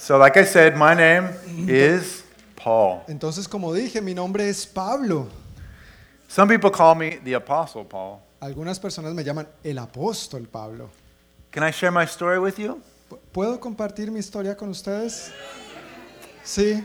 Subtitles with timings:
[0.00, 1.68] So, like I said, my name mm-hmm.
[1.68, 2.22] is
[2.56, 3.04] Paul.
[3.06, 5.28] Entonces, como dije, mi nombre es Pablo.
[6.26, 8.22] Some people call me the Apostle Paul.
[8.40, 10.88] Algunas personas me llaman el apóstol Pablo.
[11.52, 12.80] Can I share my story with you?
[13.10, 15.32] Pu- ¿Puedo compartir mi historia con ustedes?
[16.42, 16.82] Sí.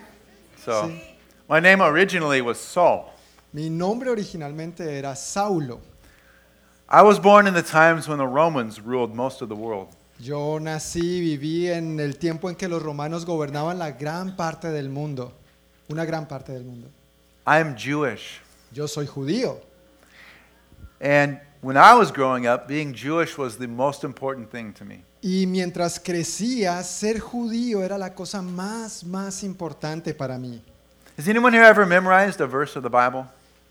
[0.66, 1.02] So, Sí.
[1.47, 3.13] my name originally was Saul.
[3.54, 5.79] Mi nombre originalmente era Saulo.
[6.89, 9.95] I was born in the times when the Romans ruled most of the world.
[10.20, 14.89] Yo nací, viví en el tiempo en que los romanos gobernaban la gran parte del
[14.89, 15.34] mundo.
[15.89, 16.88] Una gran parte del mundo.
[17.45, 18.39] I am Jewish.
[18.72, 19.59] Yo soy judío.
[21.02, 25.03] And when I was growing up, being Jewish was the most important thing to me.
[25.22, 30.61] Y mientras crecía, ser judío era la cosa más, más importante para mí.
[31.17, 33.25] Has anyone here ever memorized a verse of the Bible?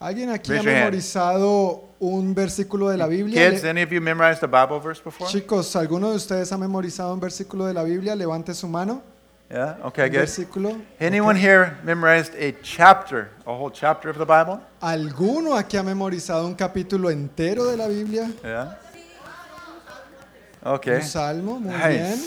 [0.05, 0.85] ¿Alguien aquí Raise ha your hand.
[0.85, 3.49] memorizado un versículo de la Biblia?
[3.51, 5.31] Kids, Le- any of you memorized a Bible verse before?
[5.31, 8.15] Chicos, ¿alguno de ustedes ha memorizado un versículo de la Biblia?
[8.15, 9.03] Levante su mano.
[9.51, 9.79] Yeah?
[9.85, 10.19] Okay, Un good.
[10.21, 10.77] versículo.
[11.01, 14.61] Anyone here memorized a chapter, a whole chapter of the Bible?
[14.83, 18.31] ¿Alguno aquí ha memorizado un capítulo entero de la Biblia?
[18.43, 18.79] Yeah?
[20.65, 20.97] Okay.
[20.97, 21.89] Un salmo, muy Nice.
[21.89, 22.21] bien.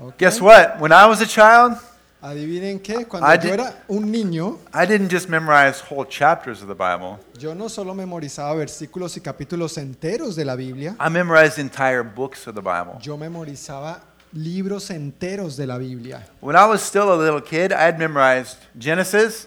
[0.00, 0.14] Ok.
[0.18, 0.80] Guess what?
[0.80, 1.78] When I was a child,
[2.22, 6.68] Adivinen qué, cuando I yo era un niño, I didn't just memorize whole chapters of
[6.68, 7.18] the Bible.
[7.38, 12.46] yo no solo memorizaba versículos y capítulos enteros de la Biblia, I memorized entire books
[12.46, 12.98] of the Bible.
[13.00, 14.02] yo memorizaba
[14.34, 16.26] libros enteros de la Biblia.
[16.40, 19.46] When I was still a little kid, I had memorized Genesis,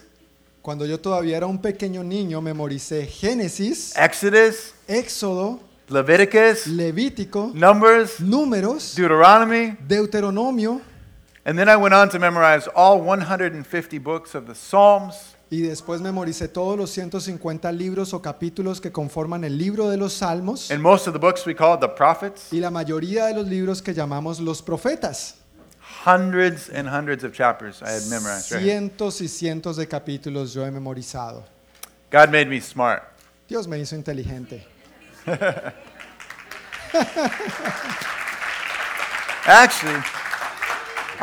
[0.63, 8.95] Cuando yo todavía era un pequeño niño, memoricé Génesis, Exodus, Éxodo, Leviticus, Levítico, Numbers, Números,
[8.95, 10.81] Deuteronomy, Deuteronomio,
[11.45, 16.01] and then I went on to memorize all 150 books of the Psalms, y después
[16.01, 20.81] memoricé todos los 150 libros o capítulos que conforman el libro de los Salmos and
[20.81, 22.51] most of the books we call the prophets.
[22.51, 25.35] y la mayoría de los libros que llamamos los profetas.
[26.05, 28.51] Hundreds and hundreds of chapters I had memorized.
[28.51, 28.63] Right?
[28.63, 31.43] Cientos y cientos de capítulos yo he memorizado.
[32.09, 33.03] God made me smart.
[33.47, 34.65] Dios me hizo inteligente.
[39.45, 40.01] Actually,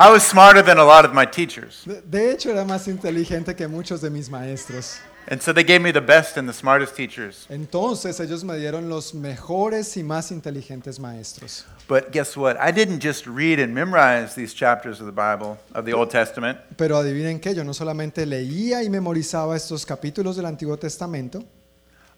[0.03, 1.85] I was smarter than a lot of my teachers.
[1.85, 4.99] De, de hecho, era más inteligente que muchos de mis maestros.
[5.29, 7.47] And so they gave me the best and the smartest teachers.
[7.51, 11.67] Entonces ellos me dieron los mejores y más inteligentes maestros.
[11.87, 12.57] But guess what?
[12.59, 16.59] I didn't just read and memorize these chapters of the Bible, of the Old Testament.
[16.79, 21.45] Pero adivinen que yo no solamente leía y memorizaba estos capítulos del Antiguo Testamento,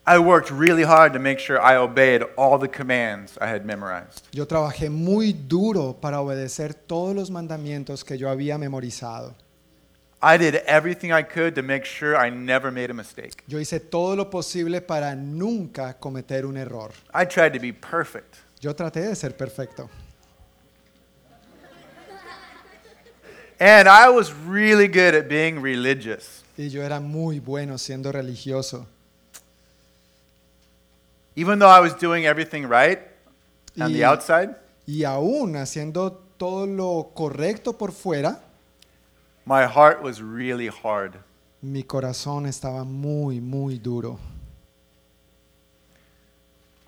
[0.05, 4.27] I worked really hard to make sure I obeyed all the commands I had memorized.
[4.33, 9.33] yo trabajé muy duro para obedecer todos los mandamientos que yo había memorizado.
[10.21, 13.43] I did everything I could to make sure I never made a mistake.
[13.47, 16.91] Yo hice todo lo posible para nunca cometer un error.
[17.13, 18.37] I tried to be perfect.
[18.61, 19.89] Yo traté de ser perfecto.
[23.59, 26.43] And I was really good at being religious.
[26.57, 28.85] Y yo era muy bueno siendo religioso.
[31.35, 32.99] Even though I was doing everything right
[33.79, 34.55] on the Y- outside,
[34.85, 38.39] Y aún haciendo todo lo correcto por fuera,
[39.45, 41.13] my heart was really hard.
[41.61, 44.19] mi corazón estaba muy, muy duro.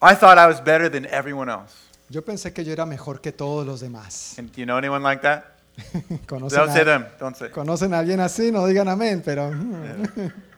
[0.02, 1.74] I thought I was better than everyone else.
[2.10, 4.38] Yo pensé que yo era mejor que todos los demás.
[4.38, 5.46] And do you know anyone like that?
[6.28, 7.06] ¿Conocen Don't say a, them.
[7.20, 7.50] Don't say.
[7.50, 8.52] ¿Conocen a alguien así?
[8.52, 9.52] No digan amén, pero...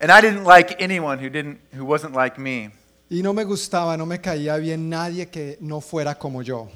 [0.00, 2.70] And I didn't like anyone who didn't who wasn't like me.
[3.08, 6.68] Y no me gustaba, no me caía bien nadie que no fuera como yo.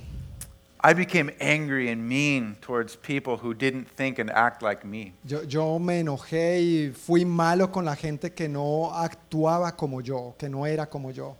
[0.83, 5.13] I became angry and mean towards people who didn't think and act like me.
[5.25, 10.35] Yo, yo me enojé y fui malo con la gente que no actuaba como yo,
[10.39, 11.37] que no era como yo.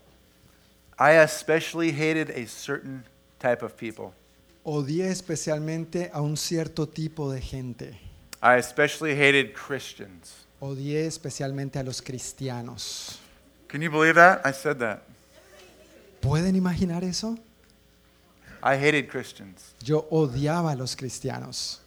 [0.99, 3.03] I especially hated a certain
[3.39, 4.13] type of people.
[4.63, 7.97] Odié especialmente a un cierto tipo de gente.
[8.43, 10.40] I especially hated Christians.
[10.61, 13.19] Odié especialmente a los cristianos.
[13.67, 14.45] Can you believe that?
[14.45, 15.01] I said that.
[16.21, 17.35] ¿Pueden imaginar eso?
[18.63, 19.73] I hated Christians.
[19.83, 21.81] Yo odiaba a los cristianos.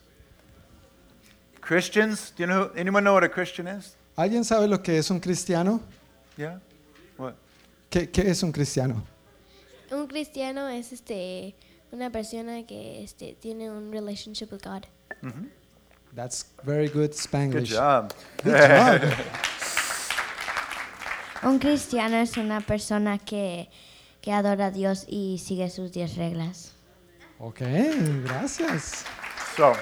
[1.61, 2.33] Christians?
[2.35, 3.95] Do you know anyone know what a Christian is?
[4.17, 5.79] ¿Alguien sabe lo que es un cristiano?
[6.37, 6.59] Yeah?
[7.17, 7.35] What?
[7.89, 9.03] ¿Qué, qué es un cristiano?
[9.89, 11.55] Un cristiano es este
[11.91, 14.85] una persona que este tiene un relationship with God.
[16.15, 17.51] That's very good Spanglish.
[17.51, 18.13] Good job.
[18.41, 19.01] Good job.
[21.43, 23.67] Un cristiano es una persona que,
[24.21, 26.71] que adora a Dios y sigue sus diez reglas.
[27.39, 27.59] Ok,
[28.23, 29.03] gracias.
[29.57, 29.75] So,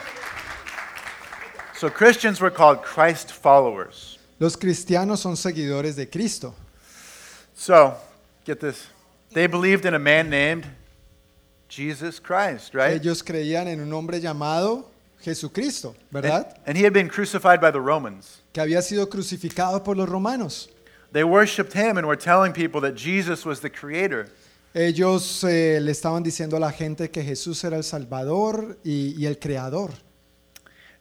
[1.75, 4.18] so Christians were called Christ followers.
[4.39, 6.56] Los cristianos son seguidores de Cristo.
[7.53, 7.95] So,
[8.44, 8.88] get this.
[9.31, 10.65] They believed in a man named
[11.69, 13.00] Jesus Christ, right?
[13.00, 14.86] Ellos creían en un hombre llamado
[15.24, 16.48] Jesucristo, ¿verdad?
[16.48, 18.42] And, and he had been crucified by the Romans.
[18.52, 20.70] Que había sido crucificado por los romanos.
[21.12, 24.30] They worshiped him and were telling people that Jesus was the creator.
[24.74, 29.28] Ellos eh, le estaban diciendo a la gente que Jesús era el Salvador y, y
[29.28, 29.92] el Creador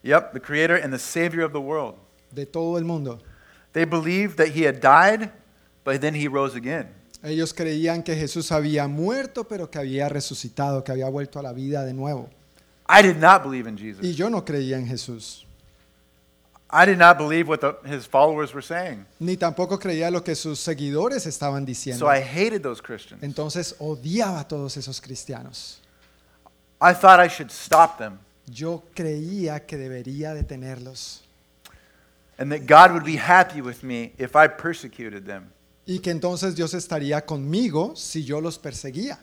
[0.02, 1.94] Yep, the creator and the savior of the world.
[2.32, 3.20] de todo el mundo.
[3.72, 5.30] They believed that he had died,
[5.84, 6.88] but then he rose again.
[7.22, 11.52] Ellos creían que Jesús había muerto, pero que había resucitado, que había vuelto a la
[11.52, 12.28] vida de nuevo.
[12.88, 14.04] I did not believe in Jesus.
[14.04, 15.46] Y yo no creía en Jesús,
[16.74, 19.04] I did not believe what the, his followers were saying.
[19.20, 21.98] ni tampoco creía lo que sus seguidores estaban diciendo.
[21.98, 23.22] So I hated those Christians.
[23.22, 25.80] Entonces odiaba a todos esos cristianos.
[26.80, 31.20] I thought I should stop them Yo creía que debería detenerlos
[32.38, 35.52] and that God would be happy with me if I persecuted them.
[35.86, 39.18] y que entonces Dios estaría conmigo si yo los perseguía.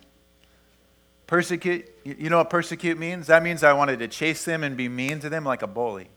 [1.30, 3.28] Persecute, you know what persecute means?
[3.28, 6.08] That means I wanted to chase them and be mean to them like a bully.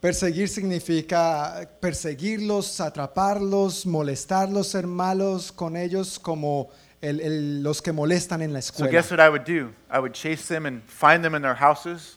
[0.00, 6.70] Perseguir significa perseguirlos, atraparlos, molestarlos, ser malos con ellos como
[7.02, 8.90] el- el- los que molestan en la So escuela.
[8.90, 9.72] guess what I would do?
[9.90, 12.16] I would chase them and find them in their houses,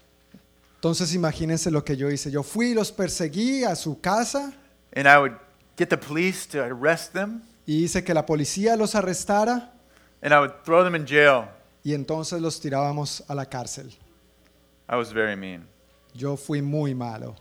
[0.81, 2.31] Entonces imagínense lo que yo hice.
[2.31, 4.53] Yo fui y los perseguí a su casa
[4.95, 5.33] and I would
[5.77, 9.71] get the police to arrest them, y hice que la policía los arrestara
[10.21, 11.49] and I would throw them in jail.
[11.83, 13.93] Y entonces los tirábamos a la cárcel.
[14.89, 15.67] I was very mean.
[16.13, 17.35] Yo fui muy malo.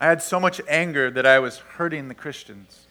[0.00, 2.86] I had so much anger that I was hurting the Christians.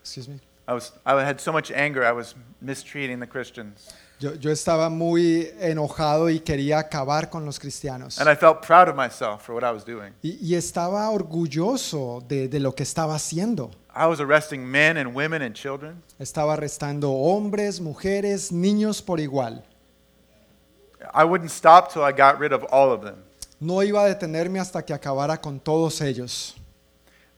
[0.00, 0.40] Excuse me.
[0.66, 3.92] I, was, I had so much anger, I was mistreating the Christians.
[4.18, 8.18] Yo, yo estaba muy enojado y quería acabar con los cristianos.
[8.18, 10.14] And I felt proud of myself for what I was doing.
[10.22, 13.70] Y, y estaba orgulloso de, de lo que estaba haciendo.
[13.94, 16.02] I was arresting men and women and children.
[16.18, 19.62] Estaba arrestando hombres, mujeres, niños por igual.
[21.14, 23.16] I wouldn't stop till I got rid of all of them.
[23.60, 26.54] No iba a detenerme hasta que acabara con todos ellos.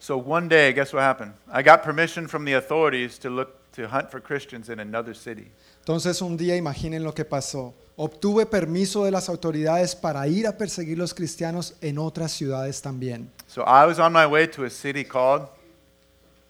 [0.00, 1.32] So one day, guess what happened?
[1.52, 5.50] I got permission from the authorities to look to hunt for Christians in another city.
[5.80, 7.72] Entonces un día imaginen lo que pasó.
[7.96, 13.28] Obtuve permiso de las autoridades para ir a perseguir los cristianos en otras ciudades también.
[13.48, 15.48] So I was on my way to a city called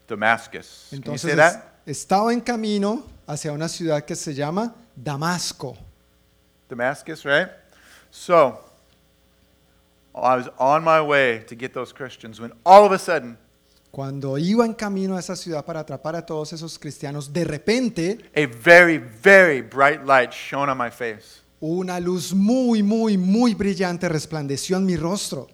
[0.07, 0.87] Damascus.
[0.91, 1.65] Can you Entonces say that?
[1.87, 5.77] es- estaba en camino hacia una ciudad que se llama Damasco.
[6.69, 7.49] Damascus, right?
[8.11, 8.59] So
[10.15, 13.39] I was on my way to get those Christians when all of a sudden
[13.91, 18.19] Cuando iba en camino a esa ciudad para atrapar a todos esos cristianos, de repente
[18.37, 21.41] a very, very bright light shone on my face.
[21.61, 25.49] una luz muy, muy, muy brillante resplandeció en mi rostro.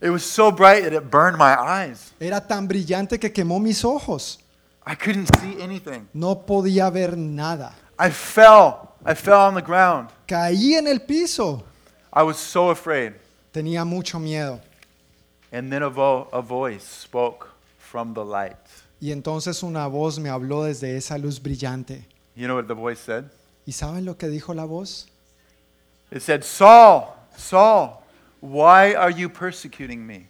[0.00, 2.12] It was so bright that it burned my eyes.
[2.20, 4.38] Era tan brillante que quemó mis ojos.
[4.86, 6.06] I couldn't see anything.
[6.12, 7.74] No podía ver nada.
[7.98, 8.90] I fell.
[9.04, 10.08] I fell on the ground.
[10.26, 11.62] Caí en el piso.
[12.12, 13.14] I was so afraid.
[13.52, 14.60] Tenía mucho miedo.
[15.52, 17.48] And then a, vo- a voice spoke
[17.78, 18.56] from the light.
[19.00, 22.04] Y entonces una voz me habló desde esa luz brillante.
[22.34, 23.24] You know what the voice said?
[23.66, 25.06] ¿Y saben lo que dijo la voz?
[26.10, 28.02] It said, Saul, Saul,
[28.40, 30.28] why are you persecuting me?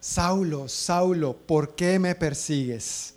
[0.00, 3.12] Saulo, Saulo, ¿por qué me persigues?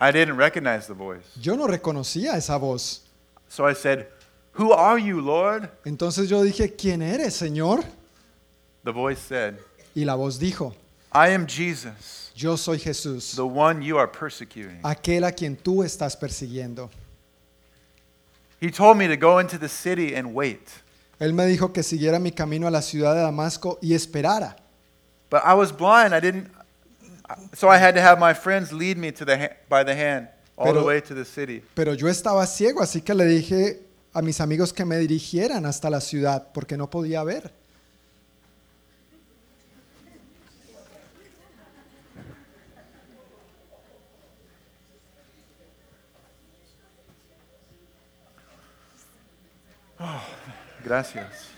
[0.00, 1.24] I didn't recognize the voice.
[1.40, 3.02] Yo no reconocía esa voz.
[3.52, 4.06] So I said,
[4.52, 5.68] Who are you, Lord?
[5.84, 7.84] Entonces yo dije, ¿quién eres, Señor?
[8.82, 9.58] The voice said,
[9.94, 10.72] Y la voz dijo,
[11.12, 14.80] I am Jesus, yo soy Jesús, the one you are persecuting.
[14.82, 16.88] aquel a quien tú estás persiguiendo.
[18.58, 20.70] He told me to go into the city and wait.
[21.20, 24.56] Él me dijo que siguiera mi camino a la ciudad de Damasco y esperara.
[25.28, 26.14] But I was blind.
[26.14, 26.50] I didn't.
[27.52, 30.28] So I had to have my friends lead me to the by the hand
[30.62, 31.62] all the Pero- way to the city.
[31.74, 33.80] Pero yo estaba ciego, así que le dije
[34.12, 37.52] a mis amigos que me dirigieran hasta la ciudad porque no podía ver.
[50.84, 51.48] Gracias.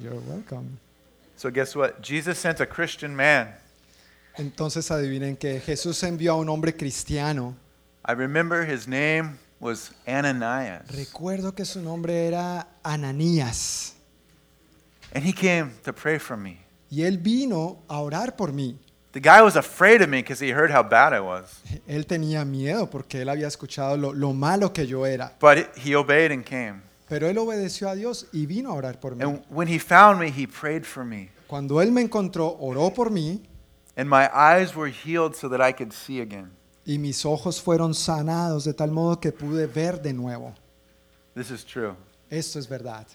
[0.00, 0.78] You're welcome.
[1.36, 2.00] So guess what?
[2.02, 3.54] Jesus sent a Christian man.
[4.38, 7.56] Entonces adivinen que Jesús envió a un hombre cristiano.
[8.08, 10.86] I remember his name was Ananias.
[10.88, 13.94] Recuerdo que su nombre era Ananías
[15.12, 16.58] And he came to pray for me.
[16.90, 18.78] y él vino a orar por mí.
[19.12, 21.60] The guy was afraid of me because he heard how bad I was.
[21.88, 25.32] Él tenía miedo porque él había escuchado lo, lo malo que yo era.
[25.40, 26.82] But he obeyed and came.
[27.08, 29.24] Pero él obedeció a Dios y vino a orar por mí.
[29.24, 31.30] And when he found me, he prayed for me.
[31.48, 33.40] Cuando él me encontró, oró por mí
[33.96, 36.50] And my eyes were healed so that I could see again.
[36.86, 40.54] Y mis ojos fueron sanados de tal modo que pude ver de nuevo.
[41.34, 41.94] This is true.
[42.30, 43.06] Esto es verdad.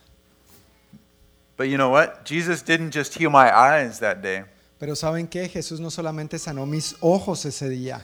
[1.58, 2.26] But you know what?
[2.26, 4.44] Jesus didn't just heal my eyes that day.
[4.78, 5.48] Pero ¿saben qué?
[5.48, 8.02] Jesús no solamente sanó mis ojos ese día,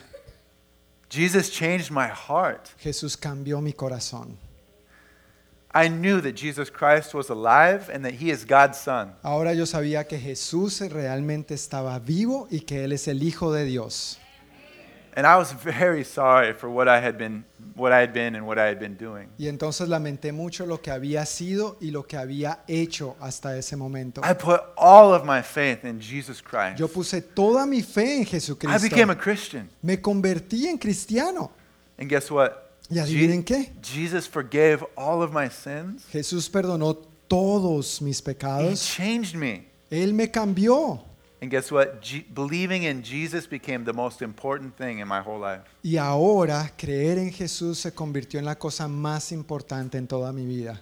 [1.10, 2.68] Jesus changed my heart.
[2.78, 4.36] Jesús cambió mi corazón.
[5.74, 9.14] I knew that Jesus Christ was alive and that he is God's son.
[9.22, 13.64] Ahora yo sabía que Jesús realmente estaba vivo y que Él es el Hijo de
[13.64, 14.18] Dios.
[15.18, 17.44] And I was very sorry for what I had been
[17.74, 19.28] what I had been and what I had been doing.
[19.36, 23.76] Y entonces lamenté mucho lo que había sido y lo que había hecho hasta ese
[23.76, 24.20] momento.
[24.22, 26.78] I put all of my faith in Jesus Christ.
[26.78, 28.86] Yo puse toda mi fe en Jesucristo.
[28.86, 29.68] I became a Christian.
[29.82, 31.50] Me convertí en cristiano.
[31.98, 32.52] And guess what?
[32.88, 33.72] ¿Y adivinen qué?
[33.82, 36.04] Jesus forgave all of my sins.
[36.12, 36.96] Jesús perdonó
[37.26, 38.70] todos mis pecados.
[38.70, 39.66] He changed me.
[39.90, 41.07] Él me cambió.
[41.40, 42.02] And guess what?
[42.34, 45.62] Believing in Jesus became the most important thing in my whole life.
[45.82, 50.44] Y ahora creer en Jesús se convirtió en la cosa más importante en toda mi
[50.44, 50.80] vida.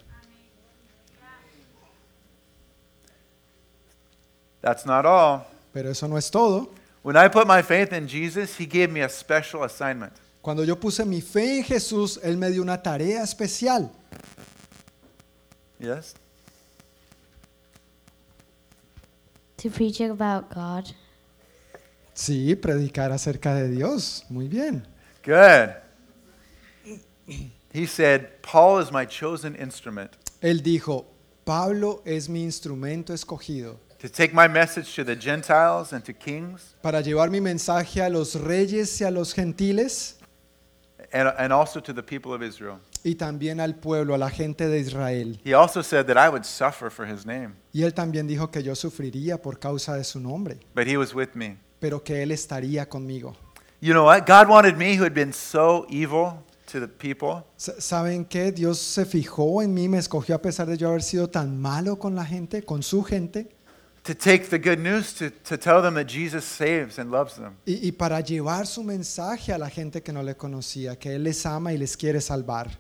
[4.63, 5.47] That's not all.
[5.73, 6.71] Pero eso no es todo.
[7.03, 10.13] When I put my faith in Jesus, he gave me a special assignment.
[10.41, 13.91] Cuando yo puse mi fe en Jesús, Él me dio una tarea especial.
[15.79, 16.15] Yes?
[19.59, 20.95] To preach about God.
[22.15, 24.25] Sí, predicar acerca de Dios.
[24.29, 24.87] Muy bien.
[25.25, 25.75] Good.
[27.73, 31.05] He said, Paul is my chosen instrument Él dijo,
[31.45, 36.75] Pablo es mi instrumento escogido to take my message to the Gentiles and to kings
[36.83, 40.17] para llevar mi mensaje a los reyes y a los gentiles
[41.13, 42.79] and, and also to the people of Israel.
[43.07, 45.41] Y también al pueblo, a la gente de Israel.
[45.45, 48.63] He also said that I would suffer for his name, Y Él también dijo que
[48.63, 51.57] yo sufriría por causa de su nombre, but he was with me.
[51.79, 53.37] pero que Él estaría conmigo.
[53.81, 54.27] You know what?
[54.27, 58.51] God wanted me, who had been so evil to the people, S- ¿Saben qué?
[58.51, 61.99] Dios se fijó en mí, me escogió a pesar de yo haber sido tan malo
[61.99, 63.49] con la gente, con su gente,
[64.03, 67.53] to take the good news to, to tell them that Jesus saves and loves them.
[67.67, 71.25] y, y para llevar su mensaje a la gente que no le conocía, que Él
[71.25, 72.79] les ama y les quiere salvar.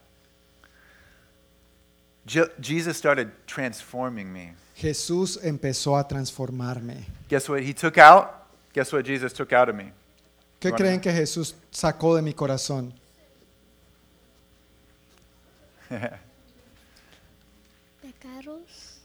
[2.26, 4.54] Je- Jesus started transforming me.
[4.76, 7.06] Jesús empezó a transformarme.
[7.28, 8.28] Guess what he took out?
[8.74, 9.92] Guess what Jesus took out of me?
[10.60, 10.76] ¿Qué Bueno.
[10.76, 12.92] creen que Jesús sacó de mi corazón?
[18.02, 19.00] Pecados.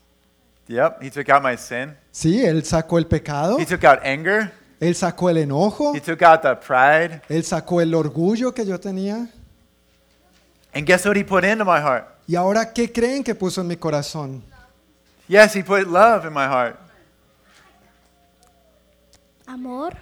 [0.67, 1.95] Yep, he took out my sin.
[2.11, 4.51] Sí, Él sacó el pecado, He took out anger.
[4.79, 7.21] Él sacó el enojo, He took out the pride.
[7.29, 9.29] Él sacó el orgullo que yo tenía.
[10.73, 12.05] And guess what he put into my heart?
[12.31, 14.41] ¿Y ahora qué creen que puso en mi corazón?
[15.27, 16.79] Yes, he put love in my heart.
[19.45, 19.97] Amor.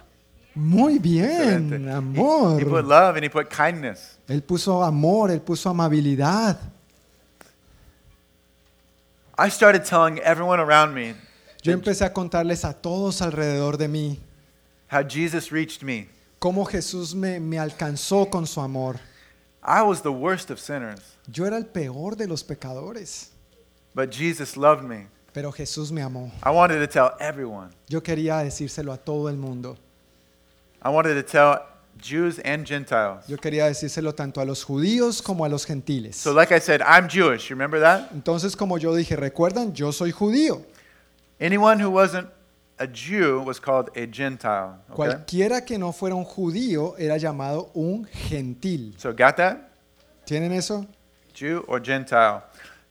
[0.54, 1.76] Muy Excelente.
[1.78, 2.82] bien, He, he put amor.
[2.84, 4.16] love and he put kindness.
[4.28, 6.56] Él puso amor, Él puso amabilidad.
[9.36, 11.14] I started telling everyone around me
[11.64, 14.20] Yo empecé a contarles a todos alrededor de mí
[14.88, 16.06] how Jesus reached me.
[16.38, 19.00] cómo Jesús me, me alcanzó con su amor.
[19.62, 21.00] I was the worst of sinners,
[21.30, 23.30] Yo era el peor de los pecadores,
[23.94, 25.06] but Jesus loved me.
[25.32, 26.30] pero Jesús me amó.
[26.42, 27.70] I wanted to tell everyone.
[27.88, 29.76] Yo quería decírselo a todo el mundo.
[30.82, 31.60] I wanted to tell
[32.00, 33.26] Jews and Gentiles.
[33.28, 36.16] Yo quería decírselo tanto a los judíos como a los gentiles.
[36.16, 37.50] So, like I said, I'm Jewish.
[37.50, 38.10] You remember that?
[38.12, 40.62] Entonces, como yo dije, recuerdan, yo soy judío.
[41.38, 42.28] Anyone who wasn't
[42.80, 44.78] a Jew was called a Gentile.
[44.88, 44.96] Okay?
[44.96, 48.94] Cualquiera que no fuera un judío era llamado un gentil.
[48.96, 49.70] So, got that?
[50.24, 50.86] ¿Tienen eso?
[51.34, 52.42] Jew or Gentile?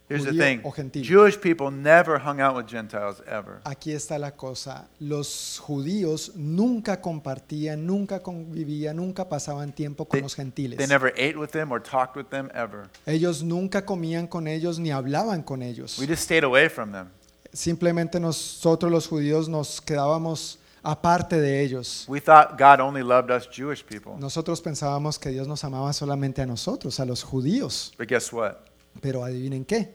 [0.07, 1.03] Here's the thing o gentil.
[1.03, 3.61] Jewish people never hung out with Gentiles ever.
[3.63, 4.87] Aquí está la cosa.
[4.99, 10.77] Los judíos nunca compartían, nunca convivían, nunca pasaban tiempo con They, los gentiles.
[10.79, 12.89] they never ate with them or talked with them ever.
[13.05, 15.99] Ellos nunca comían con ellos ni hablaban con ellos.
[15.99, 17.11] We just stayed away from them.
[17.53, 22.05] Simplemente nosotros los judíos nos quedábamos aparte de ellos.
[22.07, 24.13] We thought God only loved us Jewish people.
[24.19, 27.93] Nosotros pensábamos que Dios nos amaba solamente a nosotros, a los judíos.
[27.97, 28.57] But guess what?
[29.01, 29.89] Pero adivinen qué.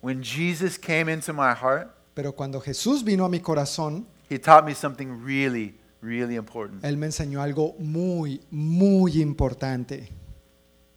[0.00, 4.64] When Jesus came into my heart, Pero cuando Jesús vino a mi corazón, he taught
[4.64, 6.84] me something really, really important.
[6.84, 10.08] Él me enseñó algo muy, muy importante.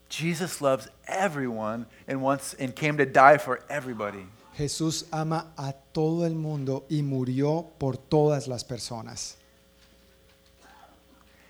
[0.09, 4.25] Jesus loves everyone and wants and came to die for everybody.
[4.61, 9.37] Jesús ama a todo el mundo y murió por todas las personas.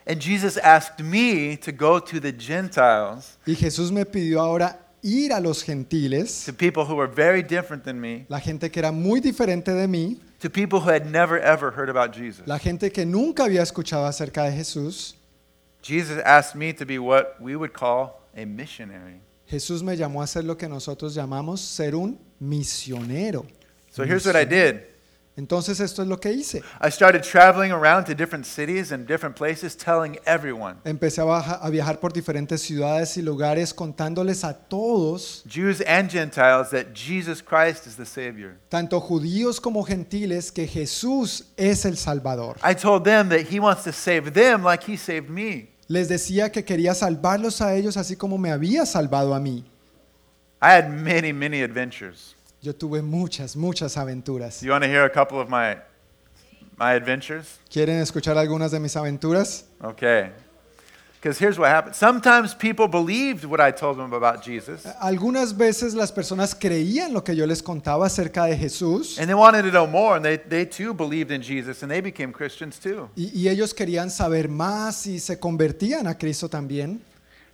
[0.06, 5.32] And Jesus asked me to go to the Gentiles, Y Jesús me pidió ahora ir
[5.32, 8.91] a los gentiles, to people who were very different than me, la gente que era
[8.91, 12.48] muy diferente de mí, to people who had never ever heard about Jesus.
[12.48, 15.15] la gente que nunca había escuchado acerca de Jesús.
[15.84, 19.22] Jesus asked me to be what we would call a missionary.
[19.51, 23.46] Jesús me llamó a ser lo que nosotros llamamos ser un misionero.
[23.91, 24.91] So here's what I did
[25.38, 26.62] Entonces esto es lo que hice.
[26.81, 32.00] I started traveling around to different cities and different places, telling everyone, Empecé a viajar
[32.00, 37.96] por diferentes ciudades y lugares contándoles a todos, Jews and Gentiles, that Jesus Christ is
[37.96, 38.58] the Savior.
[38.70, 42.58] tanto judíos como gentiles, que Jesús es el Salvador.
[42.63, 45.71] I told them that He wants to save them like He saved me.
[45.92, 49.66] Les decía que quería salvarlos a ellos así como me había salvado a mí.
[50.62, 52.34] I had many, many adventures.
[52.62, 54.62] Yo tuve muchas, muchas aventuras.
[54.62, 55.76] You want to hear a couple of my,
[56.78, 57.60] my adventures?
[57.70, 59.66] ¿Quieren escuchar algunas de mis aventuras?
[59.84, 60.32] Okay.
[61.22, 61.94] Because here's what happened.
[61.96, 67.22] Sometimes people believed what I told them about Jesus, Algunas veces las personas creían lo
[67.24, 70.38] que yo les contaba acerca de Jesús and they wanted to know more, and they,
[70.38, 73.08] they too believed in Jesus, and they became Christians too.
[73.16, 77.00] y, y ellos querían saber más y se convertían a Cristo también.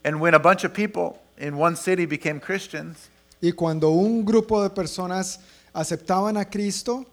[0.05, 3.09] And when a bunch of people in one city became Christians,
[3.41, 5.39] Y cuando un grupo de personas
[5.73, 7.05] aceptaban a Cristo,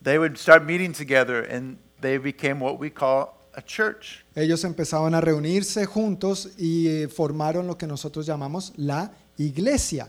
[0.00, 4.24] they would start meeting together, and they became what we call a church.
[4.34, 10.06] ellos empezaban a reunirse juntos y eh, formaron lo que nosotros llamamos la iglesia.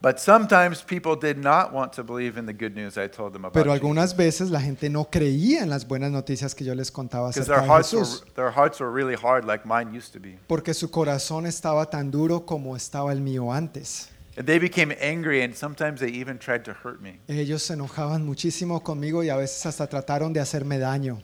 [0.00, 3.44] But sometimes people did not want to believe in the good news I told them
[3.44, 6.90] about Pero algunas veces la gente no creía en las buenas noticias que yo les
[6.90, 9.96] contaba Because acerca their de hearts, were, Jesús, their hearts were really hard like mine
[9.96, 10.36] used to be.
[10.48, 14.08] porque su corazón estaba tan duro como estaba el mío antes.
[14.36, 17.20] And they became angry, and sometimes they even tried to hurt me.
[17.28, 21.20] Ellos se enojaban muchísimo conmigo y a veces hasta trataron de hacerme daño.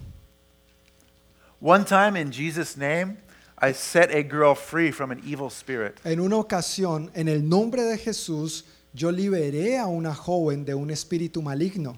[1.61, 3.19] One time in Jesus' name,
[3.59, 5.99] I set a girl free from an evil spirit.
[6.05, 10.91] En una ocasión, en el nombre de Jesús, yo liberé a una joven de un
[10.91, 11.97] espíritu maligno.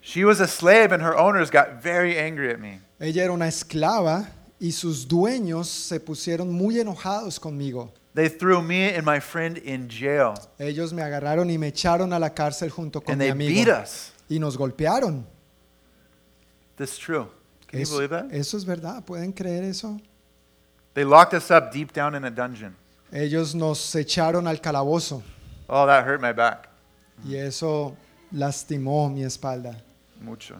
[0.00, 2.80] She was a slave, and her owners got very angry at me.
[3.00, 4.28] Ella era una esclava
[4.60, 7.92] y sus dueños se pusieron muy enojados conmigo.
[8.14, 12.18] They threw me and my friend in jail, Ellos me agarraron y me echaron a
[12.18, 14.12] la cárcel junto con and mi they amigo beat us.
[14.28, 15.24] y nos golpearon.
[16.76, 17.28] This is true.
[17.68, 18.32] Can you believe that?
[18.32, 20.00] eso es verdad, ¿pueden creer eso?
[20.94, 22.74] They locked us up deep down in a dungeon.
[23.12, 25.22] Ellos nos echaron al calabozo
[25.68, 26.68] Oh, that hurt my back.
[27.24, 27.96] y eso
[28.32, 29.80] lastimó mi espalda.
[30.20, 30.56] Mucho.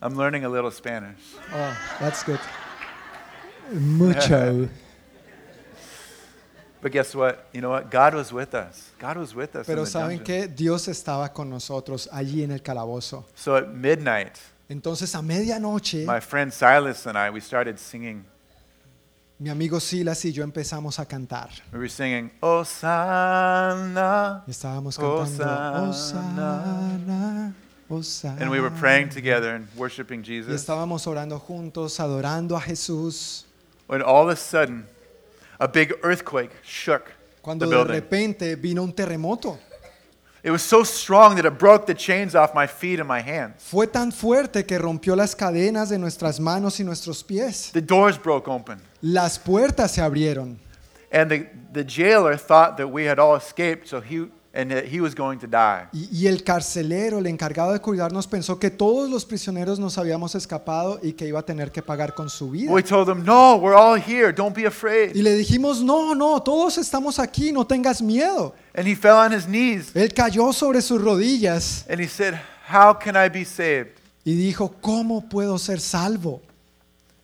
[0.00, 1.18] I'm learning a little Spanish.
[1.52, 2.40] Oh, that's good.
[3.72, 4.68] Mucho.
[6.82, 7.48] But guess what?
[7.54, 7.90] You know what?
[7.90, 8.90] God was with us.
[8.98, 9.66] God was with us.
[9.66, 10.24] in Pero the saben dungeon.
[10.24, 13.24] que Dios estaba con nosotros allí en el calabozo.
[13.34, 18.24] So at midnight, Entonces a medianoche my friend Silas and I, we started singing.
[19.38, 21.50] mi amigo Silas y yo empezamos a cantar.
[21.72, 24.42] We were singing, Hosanna.
[24.46, 27.54] Y Estábamos cantando Hosanna.
[28.40, 30.54] And we were praying together and worshiping Y Jesus.
[30.54, 33.44] estábamos orando juntos, adorando a Jesús.
[33.86, 34.86] When all of a sudden,
[35.60, 37.04] a big earthquake shook
[37.42, 37.92] Cuando de building.
[37.92, 39.58] repente vino un terremoto.
[40.44, 43.62] It was so strong that it broke the chains off my feet and my hands.
[43.62, 47.70] Fue tan fuerte que rompió las cadenas de nuestras manos y nuestros pies.
[47.72, 48.78] The doors broke open.
[49.00, 50.58] Las puertas se abrieron.
[51.10, 55.00] And the, the jailer thought that we had all escaped, so he, and that he
[55.00, 55.88] was going to die.
[55.92, 60.34] Y, y el carcelero, el encargado de cuidarnos, pensó que todos los prisioneros nos habíamos
[60.34, 62.70] escapado y que iba a tener que pagar con su vida.
[62.70, 64.32] We told him, No, we're all here.
[64.32, 65.14] Don't be afraid.
[65.14, 68.54] Y le dijimos, no, no, todos estamos aquí, no tengas miedo.
[68.76, 72.34] And he fell on his knees Él cayó sobre sus rodillas and he said,
[72.68, 73.98] How can I be saved?
[74.24, 76.40] y dijo, ¿cómo puedo ser salvo?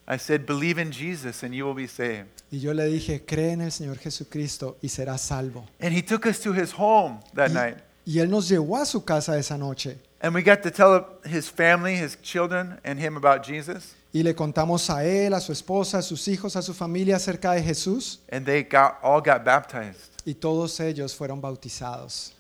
[0.07, 2.40] I said, Believe in Jesus and you will be saved.
[2.53, 5.67] Y yo le dije, cree en el Señor Jesucristo y serás salvo.
[5.81, 7.77] And he took us to his home that night.
[8.05, 9.99] Y, él nos llevó a su casa esa noche.
[10.21, 13.95] And we got to tell his family, his children, and him about Jesus.
[14.13, 17.53] Y le contamos a él, a su esposa, a sus hijos, a su familia acerca
[17.53, 18.19] de Jesús.
[18.33, 20.11] And they got, all got baptized.
[20.25, 22.33] Y todos ellos fueron bautizados.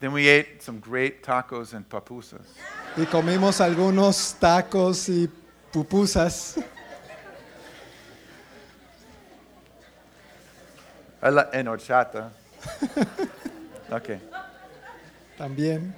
[0.00, 2.40] Then we ate some great tacos and papusas.
[2.96, 5.28] Y comimos algunos tacos y
[5.72, 6.56] pupusas.
[11.22, 12.30] Li- horchata.
[13.92, 14.20] okay.
[15.38, 15.92] También.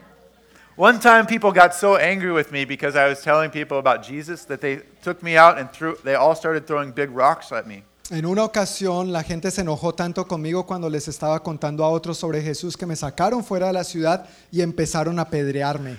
[0.77, 4.47] One time people got so angry with me because I was telling people about Jesus
[4.47, 7.85] that they took me out and threw, they all started throwing big rocks at me.
[8.11, 12.19] En una ocasión la gente se enojó tanto conmigo cuando les estaba contando a otros
[12.19, 15.99] sobre Jesús que me sacaron fuera de la ciudad y empezaron a apedrearme.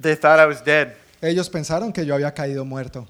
[0.00, 0.94] They thought I was dead.
[1.20, 3.06] Ellos pensaron que yo había caído muerto,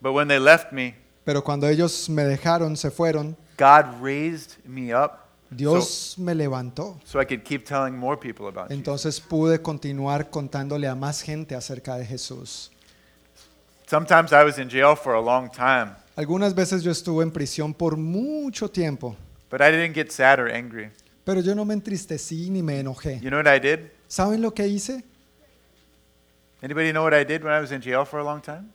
[0.00, 4.90] But when they left me, pero cuando ellos me dejaron, se fueron, God raised me
[4.90, 6.98] up so, Dios me levantó.
[7.04, 8.78] so I could keep telling more people about Jesus.
[8.78, 12.70] Entonces pude continuar contándole a más gente acerca de Jesús.
[13.86, 15.90] Sometimes I was in jail for a long time.
[16.16, 19.16] Algunas veces yo estuve en prisión por mucho tiempo,
[19.50, 20.90] But I didn't get sad or angry.
[21.24, 23.20] pero yo no me entristecí ni me enojé.
[23.20, 23.90] You know what I did?
[24.08, 25.04] ¿Saben lo que hice?
[26.62, 28.70] Anybody know what I did when I was in jail for a long time?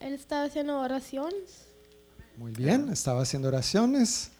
[0.00, 1.69] Él estaba haciendo oraciones.
[2.36, 4.30] Muy bien, estaba haciendo oraciones.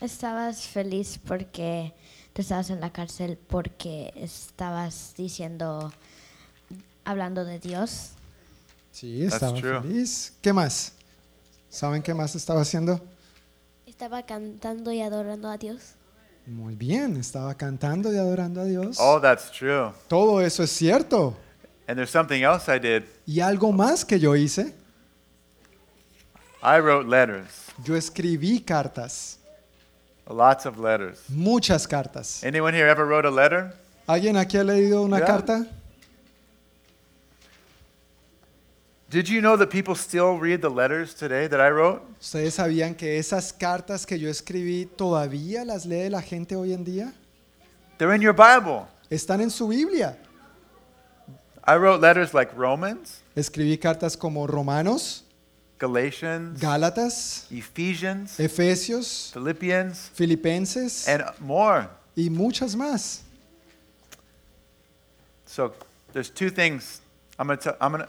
[0.00, 1.94] Estabas feliz porque
[2.32, 5.92] tú estabas en la cárcel porque estabas diciendo,
[7.04, 8.10] hablando de Dios.
[8.90, 10.34] Sí, estaba feliz.
[10.42, 10.92] ¿Qué más?
[11.68, 13.00] ¿Saben qué más estaba haciendo?
[13.86, 15.94] Estaba cantando y adorando a Dios.
[16.46, 18.96] Muy bien, estaba cantando y adorando a Dios.
[19.00, 19.92] Oh, that's true.
[20.08, 21.36] Todo eso es cierto.
[21.86, 23.04] And there's something else I did.
[23.26, 24.74] Y algo más que yo hice,
[26.62, 27.48] I wrote letters,
[27.84, 29.38] yo escribí cartas,
[30.28, 31.18] lots of letters.
[31.28, 32.42] muchas cartas.
[32.44, 33.72] Anyone here ever wrote a letter?
[34.06, 35.26] ¿Alguien aquí ha leído una Yeah.
[35.26, 35.66] carta?
[39.10, 42.00] Did you know that people still read the letters today that I wrote?
[42.20, 46.82] ¿Ustedes sabían que esas cartas que yo escribí todavía las lee la gente hoy en
[46.84, 47.12] día?
[47.98, 48.86] They're in your Bible.
[49.10, 50.16] Están en su Biblia.
[51.66, 55.21] I wrote letters like Romans, Escribí cartas como Romanos,
[55.82, 61.88] Galatians, Gálatas, Ephesians, Efesios, Philippians, Filipenses and more.
[62.14, 63.22] y muchas más.
[65.44, 65.72] So
[66.12, 67.00] there's two things
[67.36, 67.76] I'm gonna tell.
[67.80, 68.08] I'm gonna.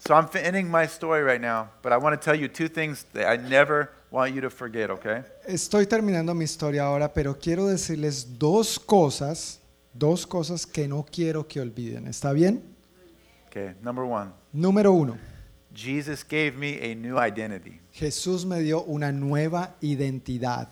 [0.00, 3.04] So I'm ending my story right now, but I want to tell you two things
[3.12, 4.90] that I never want you to forget.
[4.90, 5.22] Okay?
[5.46, 9.60] Estoy terminando mi historia ahora, pero quiero decirles dos cosas,
[9.94, 12.08] dos cosas que no quiero que olviden.
[12.08, 12.64] ¿Está bien?
[13.46, 13.74] Okay.
[13.80, 15.16] Number one, Número uno,
[15.74, 17.80] Jesus gave me a new identity.
[17.92, 20.68] Jesús me dio una nueva identidad.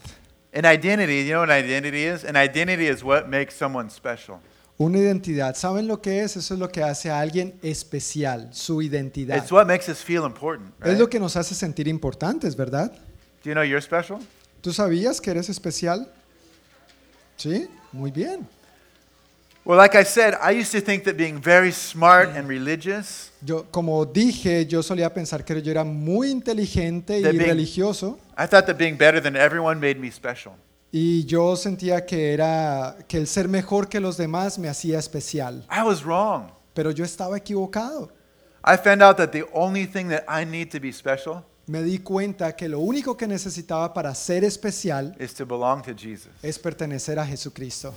[0.53, 1.25] An identity.
[1.27, 2.25] You know what an identity is?
[2.25, 4.41] An identity is what makes someone special.
[4.79, 5.55] Una identidad.
[5.57, 6.37] ¿Saben lo que es?
[6.37, 9.37] Eso es lo que hace a alguien especial, su identidad.
[9.37, 10.73] It's what makes us feel important.
[10.81, 10.99] Es Right?
[10.99, 12.91] lo que nos hace sentir importantes, ¿verdad?
[13.43, 14.19] Do you know you're special?
[14.63, 16.11] ¿Tú sabías que eres especial?
[17.37, 18.47] Sí, muy bien.
[19.65, 23.65] Well, like I said, I used to think that being very smart and religious, Yo,
[23.71, 28.67] como dije, yo solía pensar que yo era muy inteligente y being- religioso I thought
[28.67, 30.55] that being better than everyone made me special.
[30.93, 35.65] y yo sentía que era que el ser mejor que los demás me hacía especial,
[35.71, 36.51] I was wrong.
[36.75, 38.11] pero yo estaba equivocado.
[38.65, 41.99] I found out that the only thing that I need to be special Me di
[41.99, 46.31] cuenta que lo único que necesitaba para ser especial is to belong to Jesus.
[46.43, 47.95] es pertenecer a Jesucristo.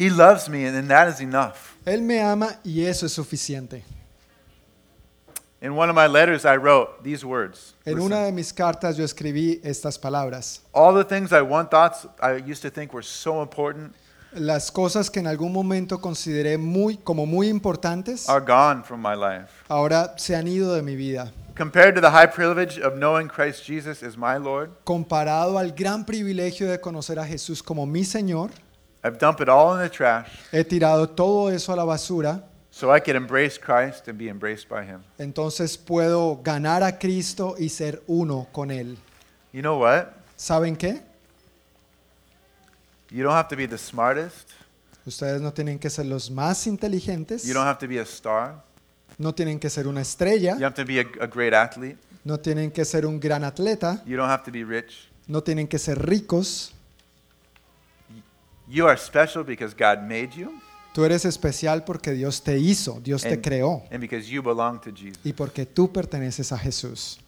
[0.00, 1.76] He loves me, and, that is enough.
[1.84, 3.82] Él me ama y eso es suficiente.
[5.60, 8.06] In one of my letters, I wrote these words En Listen.
[8.06, 10.60] una de mis cartas yo escribí estas palabras.
[10.72, 13.94] All the things I once thought I used to think were so important
[14.32, 19.14] Las cosas que en algún momento consideré muy como muy importantes are gone from my
[19.14, 19.50] life.
[19.68, 21.30] ahora se han ido de mi vida.
[21.56, 26.06] Compared to the high privilege of knowing Christ Jesus as my Lord, Comparado al gran
[26.06, 28.50] privilegio de conocer a Jesús como mi Señor,
[29.02, 32.94] I've dumped it all in the trash he tirado todo eso a la basura, so
[32.94, 35.02] I could embrace Christ and be embraced by Him.
[35.18, 38.96] entonces puedo ganar a Cristo y ser uno con Él.
[39.52, 40.08] You know what?
[40.36, 41.02] ¿Saben qué?
[43.10, 44.50] You don't have to be the smartest,
[45.06, 48.62] Ustedes no tienen que ser los más inteligentes, you don't have to be a star,
[49.18, 52.38] no tienen que ser una estrella, you have to be a, a great athlete, no
[52.38, 55.10] tienen que ser un gran atleta, you don't have to be rich.
[55.26, 56.72] no tienen que ser ricos.
[58.70, 60.60] You are special because God made you
[60.92, 64.80] Tú eres especial porque Dios te hizo, Dios te and, creó and because you belong
[64.80, 65.18] to Jesus.
[65.24, 67.20] y porque tú perteneces a Jesús.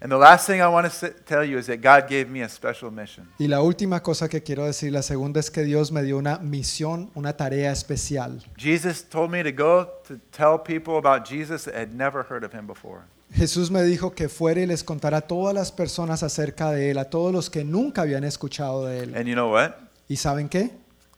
[0.00, 2.48] And the last thing I want to tell you is that God gave me a
[2.48, 3.28] special mission.
[3.38, 6.38] Y la última cosa que quiero decir, la segunda es que Dios me dio una
[6.38, 8.40] misión, una tarea especial.
[8.56, 12.52] Jesus told me to go to tell people about Jesus that had never heard of
[12.52, 13.02] him before.
[13.32, 16.98] Jesús me dijo que fuera y les contara a todas las personas acerca de Él,
[16.98, 19.14] a todos los que nunca habían escuchado de Él.
[19.16, 19.87] And you know what?
[20.08, 20.70] ¿Y saben qué?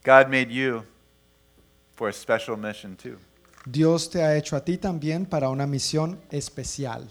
[0.05, 0.83] God made you
[1.95, 3.17] for a special mission too.
[3.67, 7.07] Dios te ha hecho a ti también para una misión especial.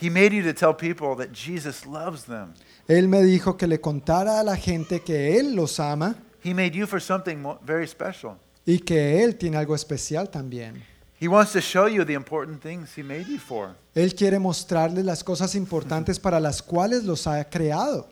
[0.00, 2.54] He made you to tell people that Jesus loves them.
[2.88, 6.74] Él me dijo que le contara a la gente que Él los ama He made
[6.74, 8.36] you for something very special.
[8.66, 10.82] y que Él tiene algo especial también.
[11.20, 13.74] He wants to show you the important things he made you for.
[13.94, 18.08] Él quiere mostrarles las cosas importantes para las cuales los ha creado.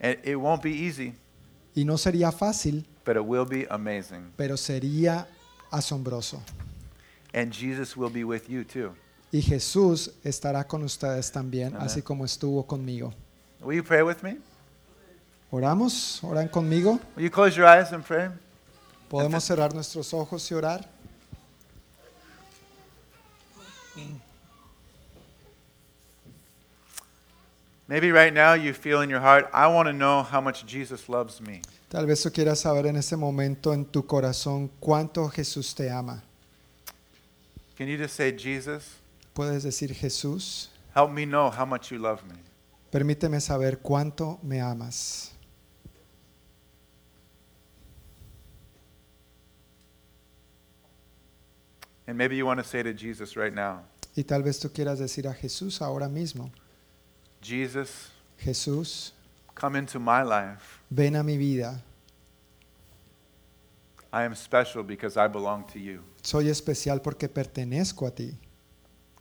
[0.00, 1.14] And it won't be easy,
[1.80, 4.32] Y no sería fácil, but it will be amazing.
[4.36, 5.26] pero sería
[5.70, 6.42] asombroso.
[7.32, 8.94] And Jesus will be with you too.
[9.32, 11.86] Y Jesús estará con ustedes también, Amén.
[11.86, 13.14] así como estuvo conmigo.
[13.62, 14.36] Will you pray with me?
[15.50, 16.22] ¿Oramos?
[16.22, 17.00] ¿Oran conmigo?
[17.16, 18.28] Will you close your eyes and pray?
[19.08, 20.86] ¿Podemos cerrar nuestros ojos y orar?
[27.90, 31.08] Maybe right now you feel in your heart, I want to know how much Jesus
[31.08, 31.60] loves me.
[31.88, 36.22] Tal vez tú quieras saber en este momento en tu corazón cuánto Jesús te ama.
[37.76, 38.84] Can you just say, Jesus,
[39.34, 42.36] Puedes decir, Jesús, help me know how much you love me?
[42.92, 45.32] permíteme saber cuánto me amas.
[52.06, 53.82] And maybe you want to say to Jesus right now,
[54.14, 56.52] Y tal vez tú quieras decir a Jesús ahora mismo,
[57.40, 59.12] Jesus, Jesús,
[59.54, 60.80] come into my life.
[60.90, 61.82] ven a mi vida.
[64.12, 66.02] I am special because I belong to you.
[66.22, 68.34] Soy especial porque pertenezco a ti.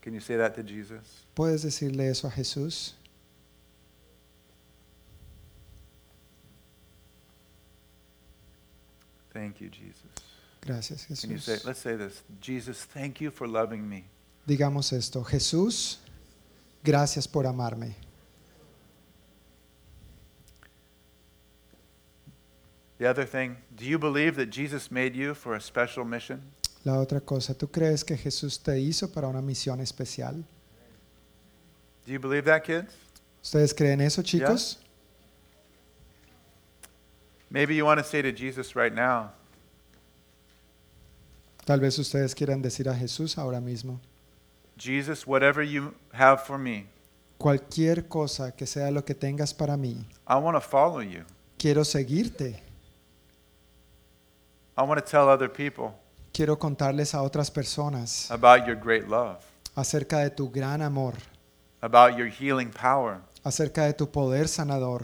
[0.01, 1.25] Can you say that to Jesus?
[1.35, 2.93] ¿Puedes decirle eso a Jesús?
[9.31, 10.09] Thank you, Jesus.
[10.61, 11.21] Gracias, Jesús.
[11.21, 12.23] Can you say, let's say this.
[12.41, 14.05] Jesus, thank you for loving me.
[14.47, 15.99] Digamos esto, Jesús,
[16.83, 17.95] gracias por amarme.
[22.99, 26.41] The other thing, do you believe that Jesus made you for a special mission?
[26.83, 30.43] La otra cosa, ¿tú crees que Jesús te hizo para una misión especial?
[32.05, 32.93] Do you believe that, kids?
[33.41, 34.79] ¿Ustedes creen eso, chicos?
[37.49, 39.31] Maybe you want to say to Jesus right now,
[41.65, 43.99] Tal vez ustedes quieran decir a Jesús ahora mismo,
[44.77, 46.87] Jesus, whatever you have for me,
[47.37, 51.23] cualquier cosa que sea lo que tengas para mí, I want to follow you.
[51.57, 52.68] quiero seguirte.
[54.79, 55.93] I want to tell other people
[56.31, 59.39] Quiero contarles a otras personas about your great love,
[59.75, 61.15] acerca de tu gran amor,
[61.81, 65.03] about your healing power, acerca de tu poder sanador,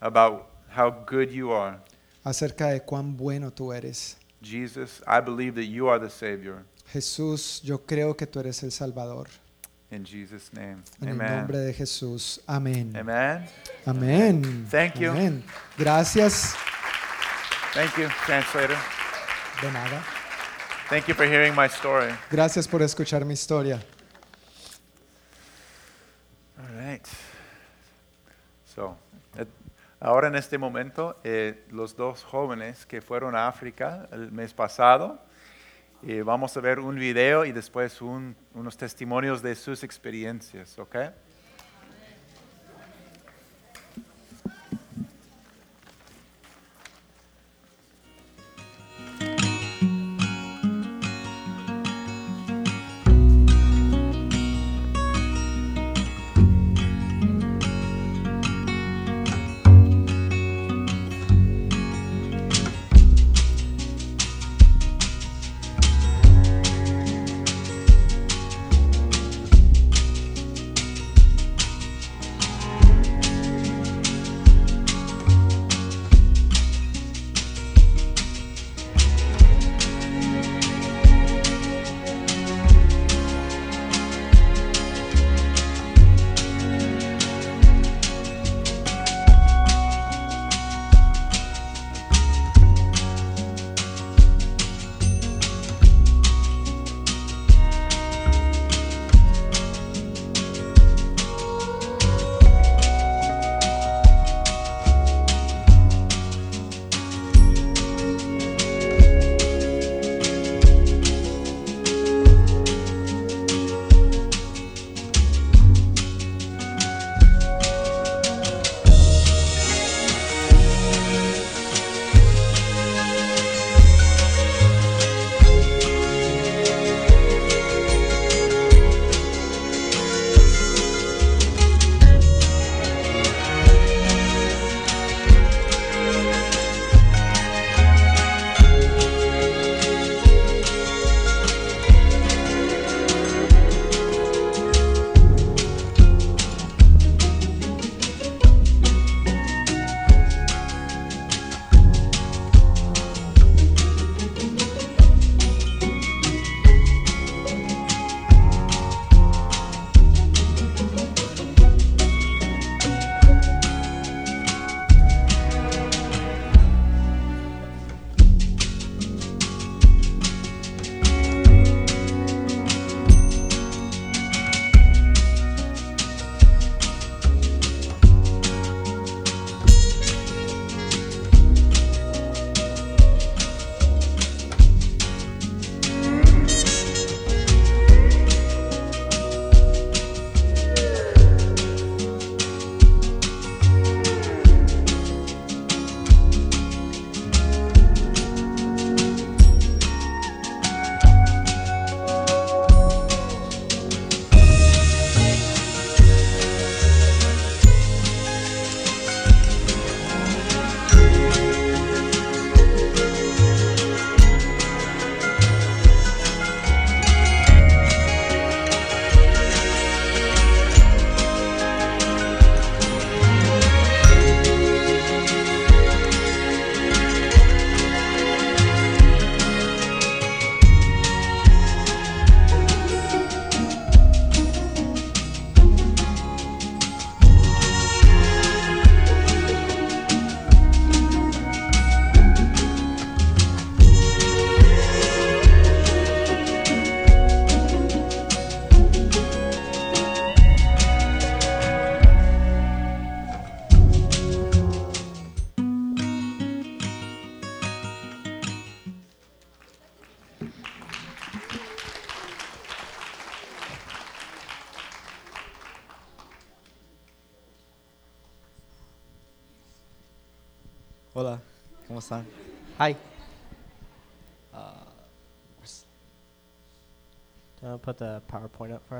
[0.00, 1.78] about how good you are.
[2.24, 4.16] acerca de cuán bueno tú eres.
[4.42, 6.64] Jesus, I believe that you are the Savior.
[6.92, 9.28] Jesús, yo creo que tú eres el Salvador.
[9.92, 10.82] In Jesus' name.
[11.00, 11.36] En el Amen.
[11.36, 12.40] nombre de Jesús.
[12.48, 12.92] Amén.
[12.96, 13.46] Amen.
[13.86, 14.66] Amén.
[14.68, 15.12] Thank you.
[15.12, 15.44] Amén.
[15.78, 16.56] Gracias.
[17.74, 18.76] Thank you, translator.
[19.60, 20.02] De nada.
[20.88, 22.12] Thank you for hearing my story.
[22.30, 23.80] Gracias por escuchar mi historia.
[26.58, 27.04] All right.
[28.74, 28.96] So,
[29.38, 29.48] et-
[30.00, 35.18] ahora en este momento, eh, los dos jóvenes que fueron a África el mes pasado,
[36.06, 40.96] eh, vamos a ver un video y después un- unos testimonios de sus experiencias, ¿ok?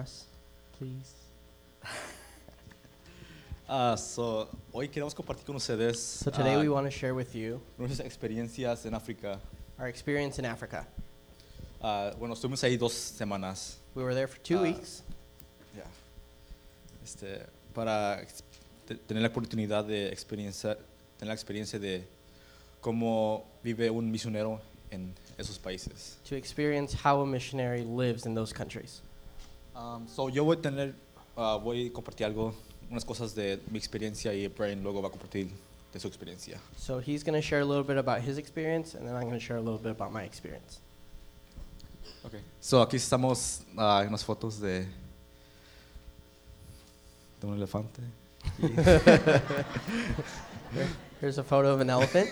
[0.04, 0.26] Us,
[0.78, 1.12] please?
[3.68, 7.34] ah, so, hoy queremos compartir con ustedes So today ah, we want to share with
[7.34, 9.40] you nuestras experiencias en África.
[9.78, 10.86] our experience in Africa.
[11.82, 13.78] Ah, bueno, estuvimos ahí dos semanas.
[13.94, 14.62] We were there for two Ah.
[14.62, 15.02] weeks
[15.76, 15.84] ya,
[17.02, 18.42] Este, para ex-
[18.86, 20.76] te- tener la oportunidad de experiencia,
[21.18, 22.06] tener la experiencia de
[22.80, 26.16] cómo vive un misionero en esos países.
[26.28, 29.02] to experience how a missionary lives in those countries.
[29.74, 30.94] Um, so, yo voy a tener,
[31.36, 32.54] ah, voy a compartir algo,
[32.90, 35.50] unas cosas de mi experiencia y Brian luego va a compartir
[35.92, 36.60] de su experiencia.
[36.76, 39.38] So he's going to share a little bit about his experience, and then I'm going
[39.38, 40.80] to share a little bit about my experience.
[42.24, 42.40] Okay.
[42.60, 44.86] So aquí estamos ah, en unas fotos de,
[47.40, 48.02] de un elefante.
[51.20, 52.30] Here's a photo of an elephant.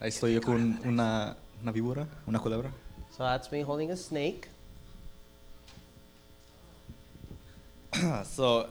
[0.00, 2.70] Ahí estoy yo con una, una víbora, una culebra.
[3.16, 4.48] So that's me holding a snake.
[8.24, 8.66] so,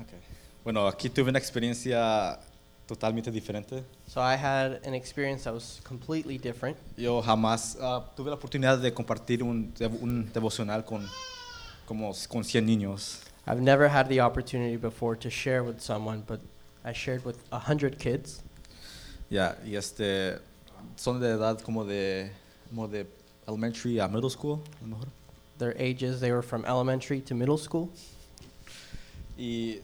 [0.00, 0.18] okay.
[0.62, 2.38] Bueno, aquí tuve una experiencia
[2.86, 3.82] totalmente diferente.
[4.06, 6.76] So I had an experience that was completely different.
[6.96, 11.08] Yo jamás ah, tuve la oportunidad de compartir un, un devocional con
[11.86, 13.22] como con 100 niños.
[13.46, 16.40] I've never had the opportunity before to share with someone, but
[16.84, 18.42] I shared with 100 kids.
[19.30, 20.38] Ya, y este
[20.94, 22.30] son de edad como de
[22.68, 23.06] como de
[23.52, 25.08] elementary a middle school, a lo mejor.
[25.58, 27.90] Their ages, they were from elementary to middle school.
[29.36, 29.80] Y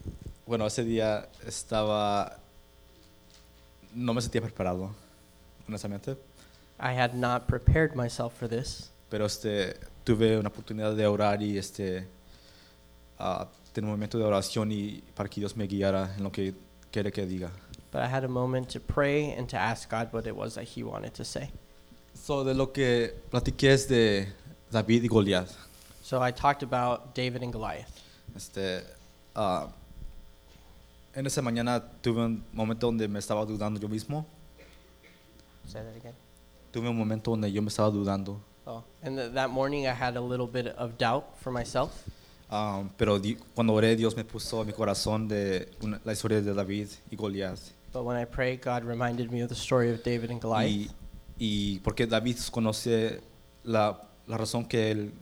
[0.46, 2.38] bueno, ese día estaba.
[3.94, 4.90] No me sentía preparado,
[5.66, 6.16] honestamente.
[6.80, 11.58] I had not prepared myself for this, Pero este, tuve una oportunidad de orar y
[11.58, 12.06] este,
[13.18, 16.54] ah, tener un momento de oración y para que Dios me guiara en lo que
[16.92, 17.50] quiere que diga.
[17.90, 20.64] but I had a moment to pray and to ask God what it was that
[20.64, 21.50] He wanted to say.
[22.28, 24.28] So, de lo que platiqué es de
[24.70, 25.48] David y Goliat.
[26.02, 27.88] So I talked about David and Goliath.
[28.36, 28.84] Este,
[29.34, 29.66] ah,
[31.14, 34.26] en esa mañana tuve un momento donde me estaba dudando yo mismo.
[35.64, 36.12] Say that again.
[36.70, 38.38] Tuve un momento donde yo me estaba dudando.
[38.66, 42.04] Oh, and th- that morning I had a little bit of doubt for myself.
[42.50, 46.42] Um, pero di- cuando oré, Dios me puso en mi corazón de una- la historia
[46.42, 47.58] de David y Goliat.
[47.90, 50.68] But when I prayed, God reminded me of the story of David and Goliath.
[50.70, 50.90] Y,
[51.38, 53.20] y porque David conoce
[53.64, 55.12] la, la razón que él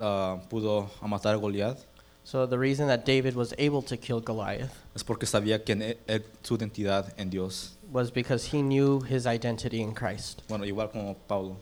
[0.00, 1.78] ah, pudo matar a Goliat
[2.26, 5.98] So the reason that David was able to kill Goliath es porque sabía que él,
[6.06, 7.76] él- su identidad en Dios.
[7.92, 11.56] was because he knew his identity in Christ, Bueno, igual como Pablo.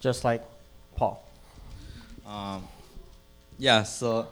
[0.00, 0.44] just like
[0.96, 1.18] Paul.
[2.24, 2.62] Um,
[3.58, 4.28] ya, so,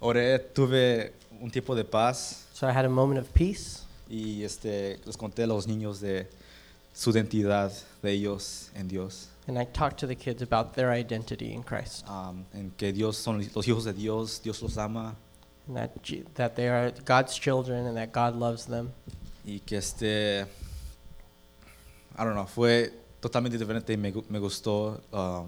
[0.00, 4.98] oré, tuve un tiempo de paz So I had a moment of peace, y este,
[5.06, 6.28] les conté a los niños de
[6.94, 7.72] su identidad
[8.02, 9.28] de ellos en Dios.
[9.46, 13.18] and I talked to the kids about their identity in Christ, um, en que Dios
[13.18, 15.14] son los hijos de Dios, Dios los ama
[15.66, 15.90] and that
[16.34, 18.92] that they are God's children and that God loves them.
[19.44, 20.46] y que este,
[22.16, 22.90] I don't know, fue
[23.20, 25.44] totalmente diferente y me, me gustó uh,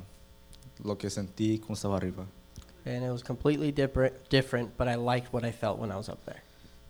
[0.84, 2.26] lo que sentí cuando estaba arriba.
[2.84, 6.24] And it was completely different, but I liked what I felt when I was up
[6.24, 6.42] there.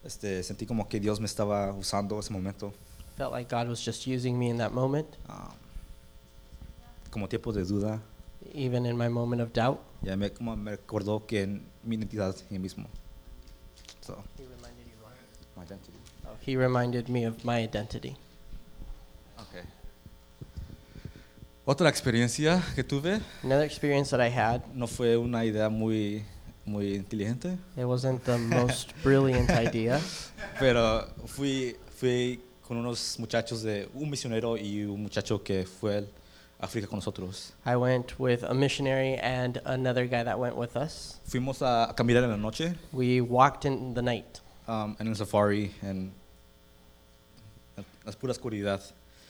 [0.05, 2.73] Este, sentí como que Dios me estaba usando ese momento,
[3.17, 5.53] Felt like God was just using me in that moment, um,
[7.11, 8.01] como de duda.
[8.53, 9.81] even in my moment of doubt.
[10.03, 12.87] Ya me, como me recordó que en mi identidad mismo.
[14.01, 14.23] So,
[15.57, 15.99] my identity.
[16.27, 18.17] Oh, he reminded me of my identity.
[19.39, 19.65] Okay.
[21.65, 26.25] Otra experiencia que tuve Another experience that I had, no fue una idea muy,
[26.65, 30.01] muy inteligente, it wasn't the most brilliant idea,
[30.61, 35.99] pero fui, fui con unos muchachos de un misionero y un muchacho que fue
[36.59, 37.53] a África con nosotros.
[37.65, 41.21] I went with a missionary and another guy that went with us.
[41.27, 45.73] Fuimos a caminar en la noche We walked in the night um, en el safari
[45.83, 46.13] en
[48.05, 48.81] la pura oscuridad.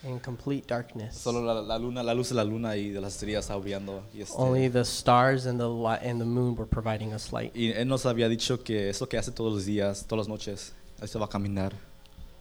[0.05, 1.17] in complete darkness.
[1.17, 4.05] Solo la, la luna, la luz de la luna y de las estrellas estaba brillando.
[4.15, 7.51] Y, este, Only the stars and the and the moon were providing us light.
[7.57, 10.29] y él nos había dicho que es lo que hace todos los días, todas las
[10.29, 10.75] noches.
[11.01, 11.73] Él se va a caminar.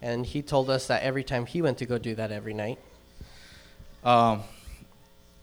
[0.06, 2.78] And he told us that every time he went to go do that every night.
[4.04, 4.44] Um,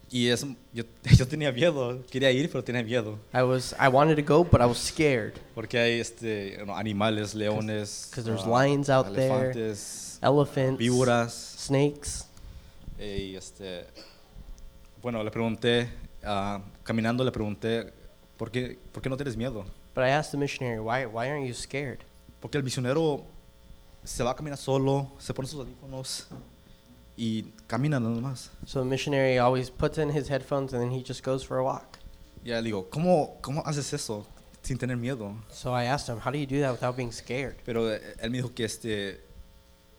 [0.09, 3.19] y es, yo, yo tenía miedo, quería ir, pero tenía miedo.
[3.35, 5.35] I was I wanted to go, but I was scared.
[5.57, 9.53] Porque hay este, you know, animales, leones, 'cause there's ah, lions out there.
[10.23, 11.33] Elephants, víboras.
[11.59, 12.27] snakes.
[13.01, 13.85] Y este,
[15.03, 15.89] bueno, le pregunté,
[16.23, 17.93] ah, caminando le pregunté,
[18.37, 19.65] ¿por qué, ¿por qué no tienes miedo?
[19.93, 21.99] But I asked the missionary, why why aren't you scared?
[22.41, 23.25] Porque el misionero
[24.05, 26.27] se va a caminar solo, se pone sus audífonos
[27.17, 28.51] y camina nada más.
[28.67, 31.65] So the missionary always puts in his headphones and then he just goes for a
[31.65, 31.99] walk.
[32.45, 34.27] Ya le digo, ¿cómo, ¿cómo haces eso
[34.63, 35.35] sin tener miedo?
[35.51, 37.57] So I asked him, How do you do that without being scared?
[37.65, 39.21] Pero eh, él me dijo que este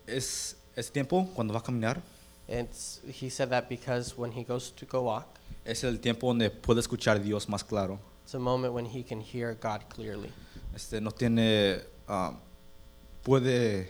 [0.06, 2.02] es, es tiempo cuando va a caminar,
[2.46, 6.50] It's, he said that because when he goes to go walk, es el tiempo donde
[6.50, 8.00] puede escuchar a Dios más claro.
[8.24, 10.32] it's a moment when he can hear God clearly.
[10.76, 12.34] Este, no tiene, ah,
[13.24, 13.90] puede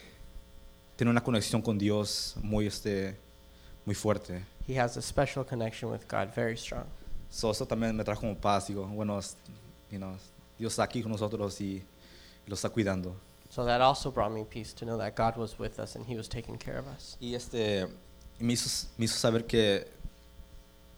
[0.96, 3.18] tener una conexión con Dios muy, este,
[3.86, 4.46] muy fuerte.
[4.68, 6.86] He has a special connection with God, very strong.
[7.30, 8.68] So, eso también me trajo como paz.
[8.68, 9.20] Digo, bueno,
[9.92, 10.16] you know,
[10.58, 11.84] Dios está aquí con nosotros y,
[12.46, 13.16] y lo está cuidando.
[13.50, 16.16] So that also brought me peace to know that God was with us and he
[16.16, 17.18] was taking care of us.
[17.20, 17.88] Y este,
[18.40, 19.88] me hizo, me hizo saber que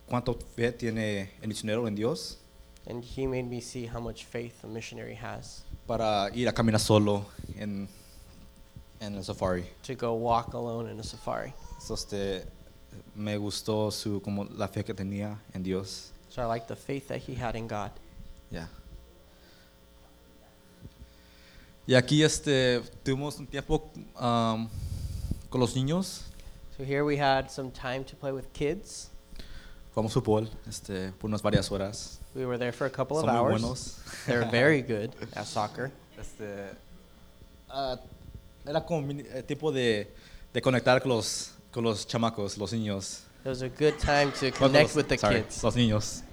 [0.08, 2.40] cuánto fe tiene el misionero en Dios
[2.88, 6.80] And he made me see how much faith a missionary has para ir a caminar
[6.80, 7.26] solo
[7.58, 7.90] en,
[9.02, 9.66] en el safari.
[9.84, 11.54] to go walk alone in a safari.
[11.80, 12.46] So, este,
[13.16, 16.12] me gustó su, como la fe que tenía en Dios.
[16.30, 17.92] So I like the faith that he had in God.
[18.52, 18.68] Yeah.
[21.88, 24.68] Y aquí este, tuvimos un tiempo um,
[25.50, 26.24] con los niños.
[26.78, 29.10] So here we had some time to play with kids.
[29.94, 32.20] Jugamos fútbol este, por unas varias horas.
[32.36, 33.62] We were there for a couple of Son muy hours.
[33.62, 34.00] buenos.
[34.26, 35.92] They're very good at soccer.
[36.20, 36.76] Este,
[37.70, 37.98] ah,
[38.68, 40.14] era como eh, tiempo de,
[40.54, 43.24] de conectar con los, con los chamacos, los niños.
[43.42, 45.62] It was a good time to connect los- with the sorry, kids.
[45.64, 46.24] Los niños,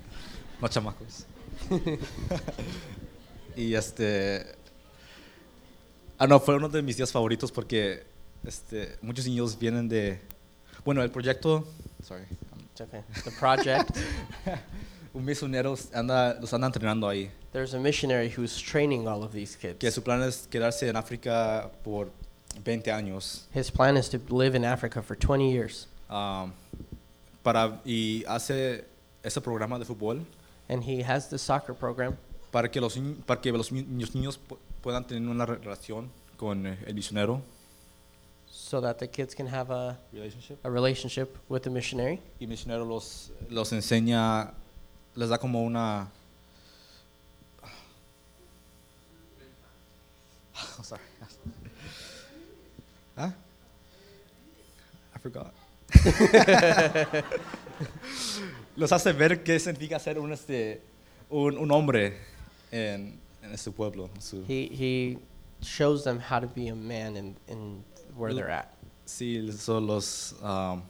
[0.61, 1.27] no chamacos.
[3.57, 4.47] y este.
[6.19, 8.05] Ah, no, fue uno de mis días favoritos porque
[8.47, 10.21] este, muchos niños vienen de.
[10.85, 11.67] Bueno, el proyecto.
[12.03, 12.25] Sorry.
[12.73, 13.01] It's okay.
[13.25, 13.91] The project,
[15.15, 17.31] Un misionero anda, los anda entrenando ahí.
[17.53, 19.95] there's a missionary who's training all of these Que kids.
[19.95, 22.11] su plan es quedarse en África por
[22.65, 23.47] 20 años.
[23.55, 25.87] His plan is to live in Africa for 20 years.
[26.11, 26.53] um,
[27.43, 28.85] para, y hace
[29.25, 30.25] ese programa de fútbol
[30.69, 32.17] And he has the soccer program
[32.53, 35.57] para que los, ni- para que los ni- los niños pu- puedan tener una re-
[35.59, 37.41] relación con eh, el misionero.
[38.47, 40.59] so that the kids can have a, Relationship.
[40.65, 42.21] a relationship with the missionary.
[42.39, 44.53] Y el misionero los, los enseña,
[45.17, 46.09] les da como una...
[50.79, 51.01] I'm sorry.
[53.17, 53.33] ¿Ah?
[55.15, 55.53] I forgot.
[58.77, 60.81] los hace ver qué significa ser un, este,
[61.31, 62.17] un, un hombre
[62.71, 64.09] en, en este pueblo.
[64.19, 65.19] su- He, he
[65.61, 67.85] shows them how to be a man in, in
[68.17, 68.69] where they're at.
[69.05, 70.35] Sí, son los...
[70.43, 70.83] um,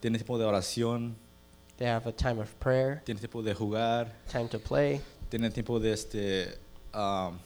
[0.00, 1.14] tiene tiempo de oración,
[1.78, 5.00] They have a time of prayer, tiene tiempo de jugar, time to play.
[5.30, 6.58] tiene tiempo de este...
[6.94, 7.36] um,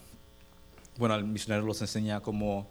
[0.97, 2.67] bueno, el misionero los enseña cómo,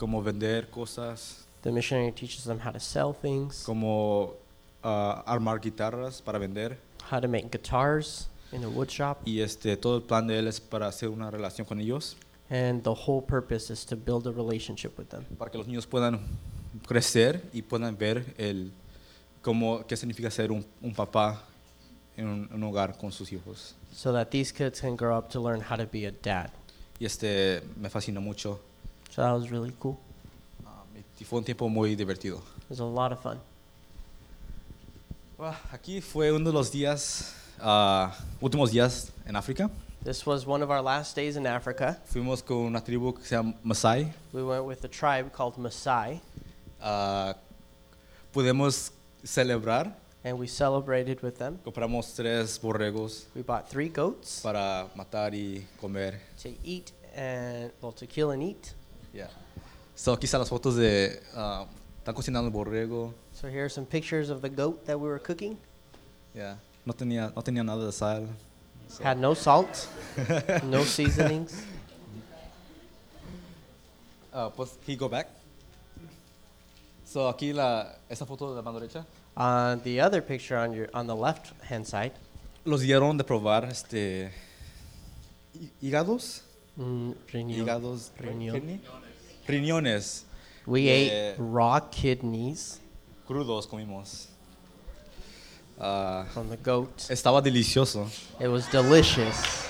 [0.00, 4.34] cómo vender cosas, The missionary teaches them how to sell things, cómo
[4.82, 6.78] uh, armar guitarras para vender.
[7.10, 9.18] how to make guitars in a wood shop.
[9.26, 12.16] Y este, todo el plan de él es para hacer una relación con ellos,
[12.48, 15.86] And the whole purpose is to build a relationship with them para que los niños
[15.86, 16.18] puedan
[16.88, 18.72] crecer y puedan ver el,
[19.42, 21.44] cómo, qué significa ser un, un papá
[22.16, 23.74] en un, un hogar con sus hijos.
[23.92, 26.50] so that these kids can grow up to learn how to be a dad.
[26.98, 28.60] Y este me fascinó mucho.
[29.10, 29.98] So that was really cool.
[30.64, 32.38] Um, y fue un tiempo muy divertido.
[32.38, 33.38] It was a lot of fun.
[35.36, 39.70] Bueno, aquí fue uno de los días, ah, últimos días en África.
[40.04, 41.98] This was one of our last days in Africa.
[42.06, 44.12] Fuimos con una tribu que se llama Masai.
[44.32, 46.20] We went with a tribe called Maasai,
[46.80, 47.34] Ah,
[48.32, 48.92] pudimos
[49.24, 49.92] celebrar.
[50.24, 51.58] and we celebrated with them.
[51.64, 56.20] Compramos tres borregos We bought three goats para matar y comer.
[56.42, 58.74] to eat and well to kill and eat.
[59.12, 59.28] Yeah.
[59.94, 61.20] So, aquí están las fotos de...
[61.34, 61.66] ah,
[61.98, 63.12] están cocinando el borrego.
[63.32, 65.56] So here are some pictures of the goat that we were cooking.
[66.34, 66.56] Yeah.
[66.86, 68.26] No, tenía, no tenía nada de sal.
[68.88, 69.68] So- Had no salt,
[70.64, 71.62] no seasonings.
[74.32, 75.28] Ah, pues, you go back?
[77.04, 79.04] So, aquí la, esa foto de la mano derecha.
[79.36, 82.12] On the other picture on your on the left hand side,
[82.64, 84.30] Los dieron de probar este
[85.54, 86.42] hí- hígados,
[86.80, 87.58] mm, riñón.
[87.60, 88.54] hígados, Riñón.
[88.54, 88.80] kidney?
[89.46, 90.24] riñones
[90.66, 92.80] we ate raw kidneys
[93.26, 94.26] crudos comimos.
[95.78, 96.90] Ah, from the goat.
[97.08, 98.06] estaba delicioso.
[98.38, 99.68] It was delicious.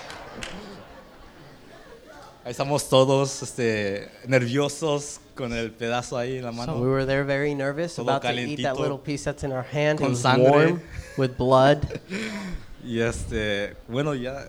[2.44, 6.72] Ahí estamos todos este, nerviosos con el pedazo ahí en la mano.
[6.74, 9.52] So we were there very nervous Todo about to eat that little piece that's in
[9.52, 10.00] our hand.
[10.00, 10.50] It con was sangre.
[10.50, 10.82] warm
[11.16, 12.00] with blood.
[12.82, 14.48] Y este, bueno, ya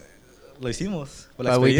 [0.62, 1.28] lo hicimos.
[1.36, 1.76] Por la But we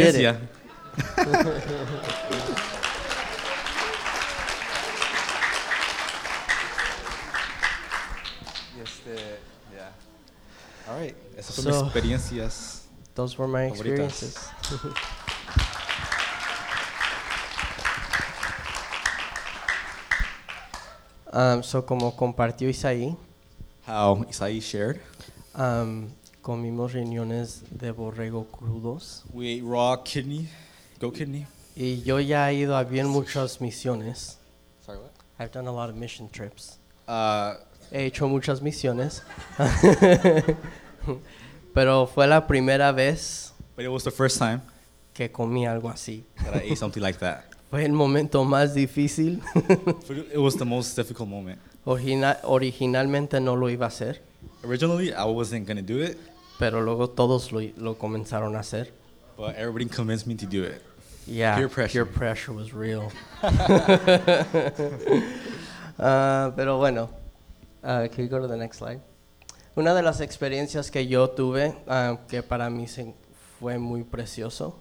[8.82, 9.38] este,
[10.88, 11.14] All right.
[11.40, 12.82] Son mis experiencias.
[13.14, 14.36] Those were my experiences.
[21.32, 23.16] um, so como compartió Isaí.
[23.86, 25.00] How Isaí shared.
[25.54, 26.08] Um,
[26.42, 29.22] comimos riñones de borrego crudos.
[29.32, 30.48] We ate raw kidney
[31.02, 31.46] goat kidney.
[31.76, 34.38] y yo ya he ido a bien muchas misiones.
[34.86, 35.10] Sorry, what?
[35.38, 36.78] I've done a lot of mission trips.
[37.08, 37.54] Uh,
[37.90, 39.22] He hecho muchas misiones.
[41.74, 44.60] Pero fue la primera vez but it was the first time
[45.14, 46.24] que comí algo así.
[46.44, 47.44] that I ate something like that.
[47.70, 49.40] Fue el momento más difícil.
[50.32, 51.58] It was the most difficult moment.
[51.86, 54.20] Origina- originalmente no lo iba a hacer,
[54.64, 56.16] Originally, I wasn't gonna do it,
[56.58, 58.92] pero luego todos lo, lo comenzaron a hacer.
[59.36, 60.82] but everybody convinced me to do it.
[61.26, 62.04] Yeah, Peer pressure.
[62.04, 63.12] peer pressure was real.
[65.98, 67.10] Ah, pero bueno,
[67.84, 69.00] uh, can you go to the next slide?
[69.76, 73.14] Una de las experiencias que yo tuve, ah, que para mí se-
[73.60, 74.74] fue muy precioso,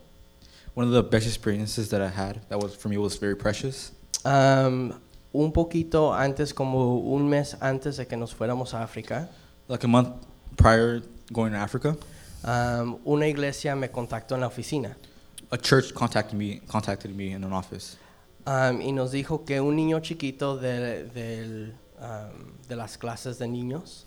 [0.73, 3.91] One of the best experiences that I had, that was for me, was very precious.
[4.23, 4.93] um,
[5.33, 9.27] un poquito antes, como un mes antes de que nos fuéramos a África,
[9.67, 10.09] Like a month
[10.55, 11.97] prior going to Africa,
[12.45, 14.97] um, una iglesia me contactó en la oficina.
[15.51, 17.97] A church contacted me, contacted me in an office,
[18.43, 23.45] Um, y nos dijo que un niño chiquito de, del, um, de las clases de
[23.45, 24.03] niños.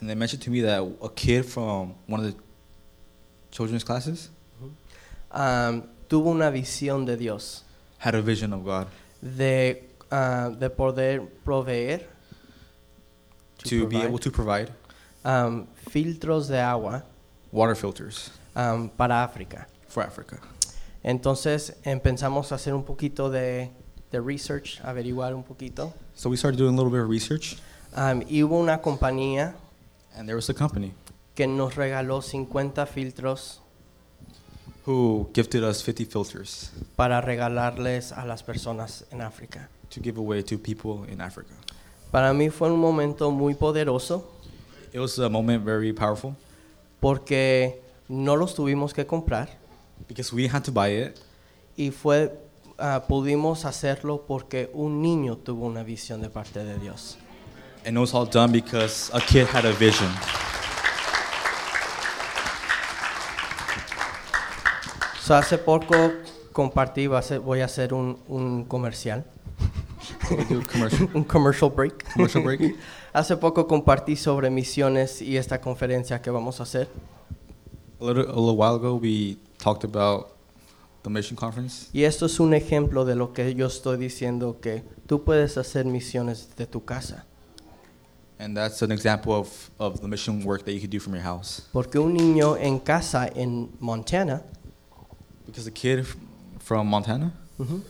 [0.00, 2.40] And they mentioned to me that a kid from one of the
[3.50, 4.30] children's classes
[5.32, 7.64] um, tuvo una visión de Dios,
[7.98, 8.86] had a vision of God.
[9.20, 12.06] De, ah, de poder proveer.
[13.64, 14.72] To, be provide, able to provide.
[15.24, 17.04] Um, filtros de agua.
[17.50, 18.30] Water filters.
[18.54, 19.66] Um, para África.
[19.88, 20.38] for Africa.
[21.02, 23.70] Entonces empezamos a hacer un poquito de,
[24.10, 25.92] de research, averiguar un poquito.
[26.14, 27.56] So we started doing a little bit of research,
[27.94, 29.54] Um, y hubo una compañía
[30.16, 30.94] and there was a company
[31.34, 33.60] que nos regaló 50 filtros
[34.86, 39.68] who gifted us 50 filters para regalarles a las personas en África.
[39.90, 41.52] to give away to people in Africa.
[42.10, 44.26] Para mí fue un momento muy poderoso
[44.94, 46.34] It was a moment very powerful
[46.98, 49.50] porque no los tuvimos que comprar
[50.12, 51.18] because we had to buy it,
[51.76, 52.32] y fue
[52.78, 57.16] ah, pudimos hacerlo porque un niño tuvo una visión de parte de Dios.
[57.84, 60.10] and it was all done because a kid had a vision.
[65.20, 66.12] So, hace poco
[66.52, 69.24] compartí, voy a hacer un, un comercial,
[70.68, 71.08] commercial.
[71.14, 72.12] un commercial break.
[72.12, 72.76] Commercial break.
[73.12, 76.88] hace poco compartí sobre misiones y esta conferencia que vamos a hacer.
[78.00, 80.28] A little, a little while ago, we talked about
[81.02, 84.82] the mission conference, Y esto es un ejemplo de lo que yo estoy diciendo, que
[85.06, 87.24] tú puedes hacer misiones de tu casa.
[88.38, 91.22] and that's an example of, of the mission work that you could do from your
[91.22, 91.62] house.
[91.72, 94.42] Porque un niño en casa en Montana
[95.46, 96.04] Because the kid
[96.58, 97.82] from Montana ujú,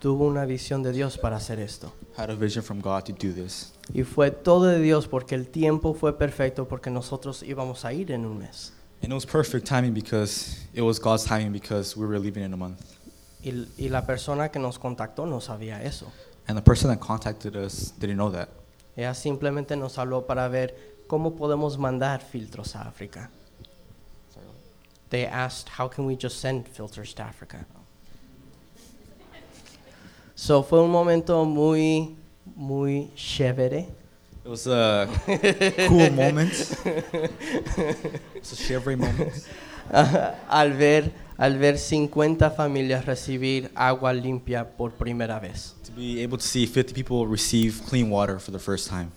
[0.00, 1.92] tuvo una visión de Dios para hacer esto.
[2.16, 3.72] had a vision from God to do this.
[3.94, 8.10] Y fue todo de Dios porque el tiempo fue perfecto porque nosotros íbamos a ir
[8.10, 8.72] en un mes.
[9.02, 12.52] And it was perfect timing because it was God's timing because we were leaving in
[12.52, 12.96] a month.
[13.42, 16.12] Y, y la persona que nos contactó no sabía eso.
[16.46, 18.48] And the person that contacted us didn't know that.
[18.96, 20.74] Ella simplemente nos habló para ver
[21.06, 23.30] cómo podemos mandar filtros a África.
[25.08, 27.66] They asked, how can we just send filters to Africa?
[30.36, 32.16] So fue un momento muy,
[32.56, 33.88] muy chévere.
[34.44, 35.06] It was a
[35.88, 36.52] cool moment.
[38.34, 39.32] It's a shivery moment.
[40.48, 45.74] al ver al ver 50 familias recibir agua limpia por primera vez.
[45.84, 49.10] To be able to see 50 people receive clean water for the first time.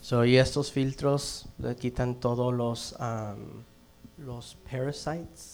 [0.00, 3.62] So, y estos filtros le quitan todos los um,
[4.18, 5.51] los parasites.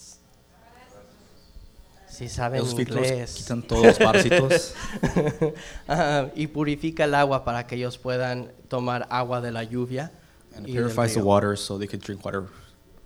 [2.08, 3.34] Si saben Los inglés.
[3.34, 4.74] quitan todos los parásitos
[5.88, 10.10] Ah, y purifica el agua para que ellos puedan tomar agua de la lluvia.
[10.56, 12.44] and y purifies the water so they could drink water,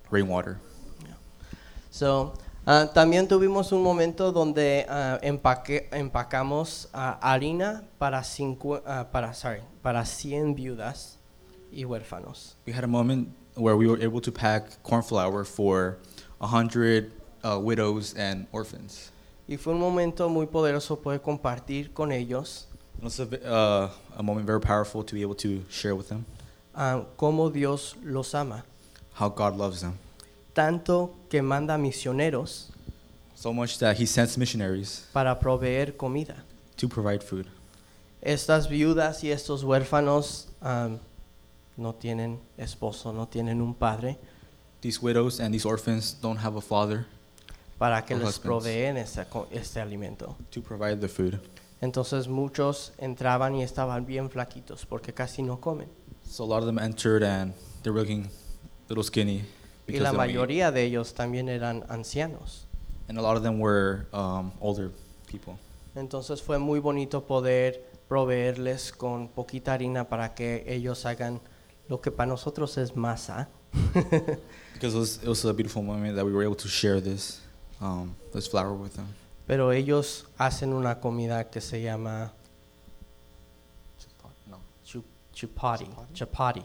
[0.09, 0.57] rainwater.
[1.91, 2.33] So,
[2.65, 8.23] ah, también tuvimos un momento donde ah, empaque- empacamos ah, harina para,
[8.87, 11.19] ah, para, sorry, para 100 viudas
[11.71, 12.55] y huérfanos.
[12.65, 15.99] We had a moment where we were able to pack corn flour for
[16.39, 17.11] 100
[17.43, 19.11] uh, widows and orphans.
[19.47, 22.67] Y fue un momento muy poderoso poder compartir con ellos
[22.97, 26.25] It was a, uh, a moment very powerful to be able to share with them
[26.73, 28.63] ah, cómo Dios los ama.
[29.15, 29.97] how God loves them.
[30.53, 32.69] Tanto que manda misioneros
[33.35, 36.35] So much that He sends missionaries para proveer comida.
[36.77, 37.47] to provide food.
[38.21, 40.89] Estas viudas y estos huérfanos ah,
[41.75, 44.17] no tienen esposo, no tienen un padre.
[44.81, 47.05] these widows and these orphans don't have a father
[47.83, 50.37] para que les proveen este, este alimento.
[50.51, 51.37] to provide the food.
[51.81, 55.89] Entonces muchos entraban y estaban bien flaquitos porque casi no comen.
[56.25, 59.43] So a lot of them entered and they're looking a little skinny Y
[59.87, 60.33] because la they don't eat.
[60.33, 62.67] mayoría de ellos también eran ancianos.
[63.09, 64.89] and a lot of them were um, older
[65.27, 65.55] people.
[65.93, 71.41] Entonces fue muy bonito poder proveerles con poquita harina para que ellos hagan
[71.89, 73.49] lo que para nosotros es masa.
[74.73, 77.42] Because it was, it was a beautiful moment that we were able to share this
[77.83, 79.07] um, this flour with them.
[79.45, 82.31] Pero ellos hacen una comida que se llama
[84.47, 85.03] No, chu-
[85.33, 85.85] chupati.
[86.13, 86.63] Chapati.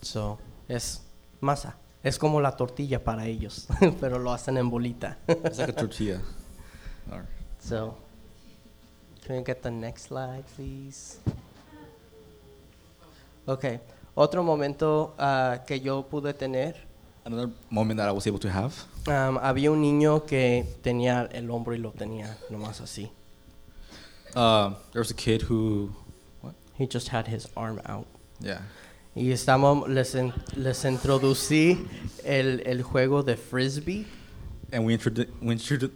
[0.00, 1.02] So, es
[1.40, 1.76] masa.
[2.02, 3.68] Es como la tortilla para ellos,
[4.00, 5.18] pero lo hacen en bolita.
[5.28, 6.20] It's like a tortilla.
[7.12, 7.26] Or-
[7.60, 7.94] So,
[9.24, 11.18] can we get the next slide, please?
[13.46, 13.78] Okay.
[14.16, 16.74] Otro momento ah, que yo pude tener,
[17.24, 18.74] Another moment that I was able to have.
[19.06, 23.10] um, había un niño que tenía el hombro y lo tenía nomás así.
[24.34, 25.90] Uh, there was a kid who,
[26.40, 26.54] what?
[26.74, 28.06] He just had his arm out.
[28.40, 28.62] Yeah.
[29.14, 31.86] Y estábamos, les, in- les introducí
[32.24, 34.06] el, el juego de frisbee.
[34.72, 35.90] And we, introdu- we introdu-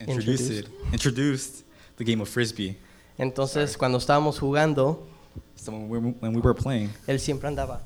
[0.00, 1.64] introduced it, introduced
[1.96, 2.76] the game of frisbee.
[3.18, 5.06] Entonces, cuando estábamos jugando,
[5.56, 7.80] So when we, were, when we were playing, él siempre andaba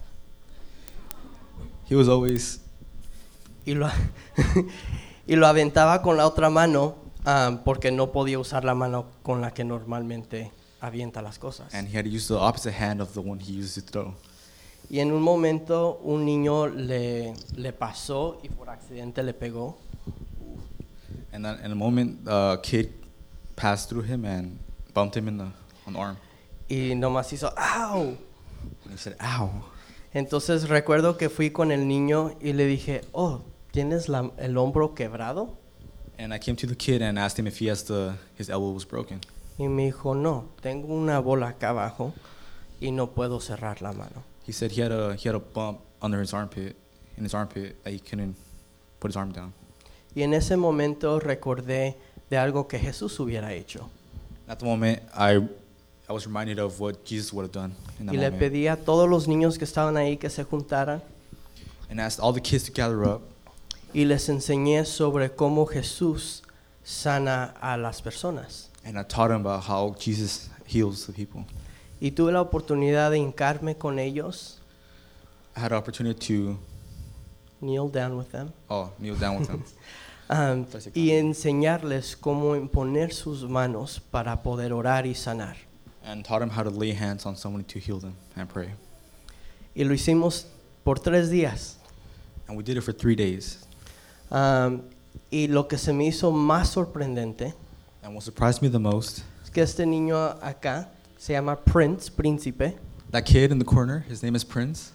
[1.88, 2.60] he was always
[3.66, 3.88] y lo,
[5.26, 9.40] y lo aventaba con la otra mano ah, porque no podía usar la mano con
[9.40, 11.72] la que normalmente avienta las cosas.
[11.74, 14.14] and he had to use the opposite hand of the one he used to throw.
[14.90, 19.78] Y en un momento un niño le, le pasó y por accidente le pegó.
[21.32, 22.92] And then in a moment, a kid
[23.56, 24.58] passed through him and
[24.92, 25.46] bumped him in the
[25.86, 26.16] on the arm.
[26.68, 28.16] Y nomás hizo ¡au!
[28.84, 29.50] And he said, "Ow!"
[30.14, 33.42] Entonces recuerdo que fui con el niño y le dije, oh,
[33.72, 35.56] ¿tienes la- el hombro quebrado?
[36.18, 38.72] And I came to the kid and asked him if he has the his elbow
[38.72, 39.20] was broken.
[39.58, 42.12] Y me dijo, no, tengo una bola acá abajo
[42.80, 44.22] y no puedo cerrar la mano.
[44.46, 46.76] He said he had a he had a bump under his armpit,
[47.16, 48.36] in his armpit that he couldn't
[49.00, 49.52] put his arm down.
[50.14, 51.96] Y en ese momento recordé
[52.30, 53.88] de algo que Jesús hubiera hecho.
[54.46, 55.38] At the moment, I
[56.08, 58.68] I was reminded of what Jesus would have done in that Y le moment, pedí
[58.68, 61.00] a todos los niños que estaban ahí que se juntaran.
[61.90, 63.22] And asked all the kids to gather up.
[63.94, 66.42] Y les enseñé sobre cómo Jesús
[66.82, 68.70] sana a las personas.
[68.84, 71.46] and I taught them about how Jesus heals the people.
[72.00, 74.58] Y tuve la oportunidad de hincarme con ellos,
[75.56, 76.58] I had an opportunity to
[77.60, 79.64] kneel down with them, oh kneel down with them.
[80.26, 85.54] Um, y enseñarles cómo imponer sus manos para poder orar y sanar.
[86.04, 88.68] And taught them how to lay hands on someone to heal them and pray.
[89.76, 90.44] Y lo hicimos
[90.84, 91.76] por tres días.
[92.46, 93.64] And we did it for three days.
[94.30, 94.82] Um,
[95.30, 97.54] y lo que se me hizo más sorprendente
[98.02, 102.76] And what surprised me the most, es que este niño acá se llama Prince, príncipe.
[103.10, 104.92] that kid in the corner, his name is Prince.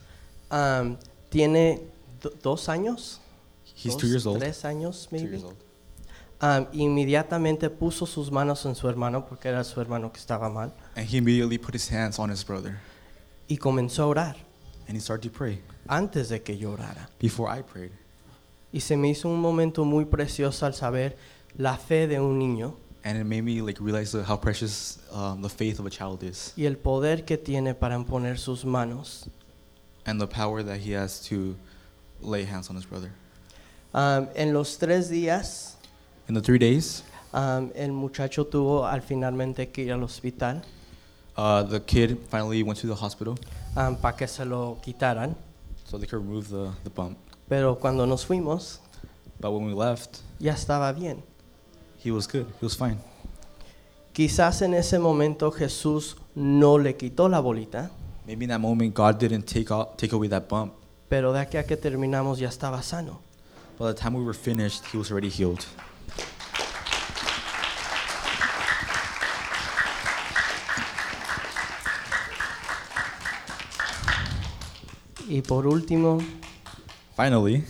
[0.52, 0.98] um,
[1.32, 1.80] tiene
[2.22, 3.18] do- dos años.
[3.64, 4.40] He's dos, two years old.
[4.42, 5.30] Tres años, Two maybe.
[5.30, 5.56] years old.
[6.42, 10.74] Um, inmediatamente puso sus manos en su hermano porque era su hermano que estaba mal
[10.96, 12.80] And he immediately put his hands on his brother.
[13.50, 14.36] y comenzó a orar
[14.88, 17.10] And he started to pray antes de que yo orara.
[17.20, 17.92] before I prayed.
[18.72, 21.18] Y se me hizo un momento muy precioso al saber
[21.58, 25.42] la fe de un niño And it made me like realize uh, how precious um,
[25.42, 29.30] the faith of a child is y el poder que tiene para imponer sus manos.
[30.06, 31.56] and the power that he has to
[32.22, 33.12] lay hands on his brother.
[33.94, 35.76] Um, en los tres días,
[36.30, 37.02] In the three days,
[37.34, 40.62] um, el muchacho tuvo al finalmente que ir al hospital
[41.36, 43.36] uh, the kid finally went to the hospital
[43.74, 45.36] para que se lo quitaran.
[45.86, 47.18] so they could remove the, the bump.
[47.48, 48.80] Pero cuando nos fuimos,
[49.40, 51.24] But when we left, ya estaba bien.
[51.98, 52.46] he was good.
[52.60, 53.00] He was fine.
[54.14, 57.90] Quizás en ese momento Jesús no le quitó la bolita,
[58.28, 60.74] Maybe in that moment, God didn't take, out, take away that bump.
[61.10, 63.20] pero de aquí a que terminamos ya estaba sano.
[63.80, 65.66] By the time we were finished, he was already healed.
[75.30, 76.18] Y por último,
[77.16, 77.64] Finally,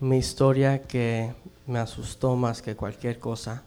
[0.00, 1.32] mi historia que
[1.66, 3.62] me asustó más que cualquier cosa.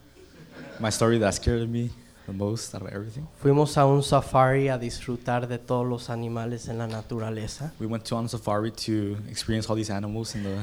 [0.80, 1.90] my story that scared me
[2.26, 3.26] the most out of everything.
[3.42, 7.72] Fuimos a un safari a disfrutar de todos los animales en la naturaleza.
[7.80, 10.58] We went to on safari to experience all these animals in the.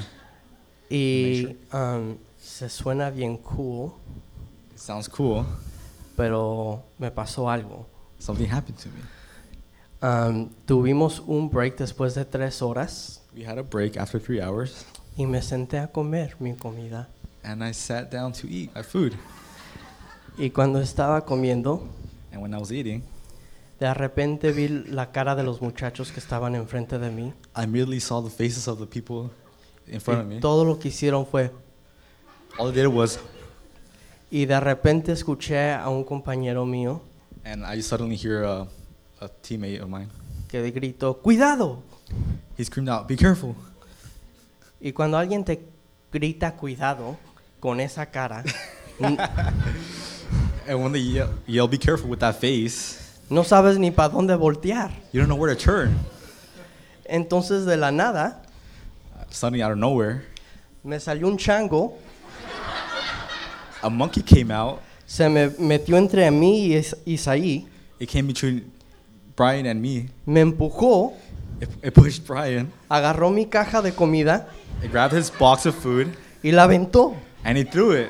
[0.89, 3.94] Y um, se suena bien cool,
[4.74, 5.46] It sounds cool.
[6.18, 7.86] pero me pasó algo.
[8.20, 9.02] Something happened to me.
[10.04, 14.86] Um, tuvimos un break después de tres horas We had a break after three hours,
[15.16, 17.08] y me senté a comer mi comida.
[17.43, 19.14] and I sat down to eat my food.
[20.38, 21.88] Y cuando estaba comiendo,
[22.32, 23.04] And when I was eating,
[23.80, 27.34] de repente vi la cara de los muchachos que estaban enfrente de mí.
[27.56, 29.30] I immediately saw the faces of the people
[29.88, 30.39] in front of me.
[30.39, 31.52] todo lo que hicieron fue...
[32.58, 33.20] All they did was,
[34.32, 37.02] Y de repente escuché a un compañero mío
[37.45, 38.68] and I suddenly hear a,
[39.22, 40.09] a teammate of mine.
[40.49, 41.84] que gritó, ¡Cuidado!
[42.57, 43.55] He screamed out, "Be careful!"
[44.82, 45.59] Y cuando alguien te
[46.11, 47.17] grita cuidado
[47.59, 48.43] con esa cara,
[50.67, 52.99] And when they yell, yell "Be careful!" with that face,
[53.30, 54.91] no sabes ni para dónde voltear.
[55.11, 55.97] you don't know where to turn.
[57.05, 58.41] Entonces de la nada
[59.30, 60.24] Suddenly, out of nowhere,
[60.84, 61.93] me salió un chango,
[63.82, 64.82] a monkey came out.
[65.05, 67.67] se me metió entre mí y Is- Isaí,
[67.99, 68.72] It came between
[69.42, 70.08] Brian and me.
[70.28, 71.14] me empujó,
[71.60, 72.72] It, it pushed Brian.
[72.89, 74.48] agarró mi caja de comida
[74.84, 76.14] It grabbed his box of food
[76.44, 77.16] y la aventó.
[77.44, 78.10] and he threw it.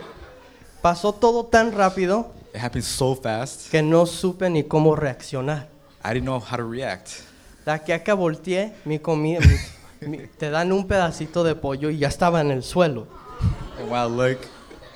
[0.82, 3.72] Pasó todo tan rápido It happened so fast.
[3.72, 5.70] que no supe ni cómo reaccionar.
[6.04, 7.10] I didn't know how to react.
[7.66, 9.40] De aquí a que volteé, mi comida,
[10.02, 13.08] mi- mi- te dan un pedacito de pollo y ya estaba en el suelo.
[13.80, 14.48] And when I looked,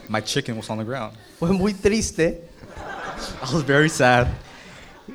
[0.09, 1.13] my chicken was on the ground.
[1.39, 2.41] Fue muy triste
[3.41, 4.27] I was very sad.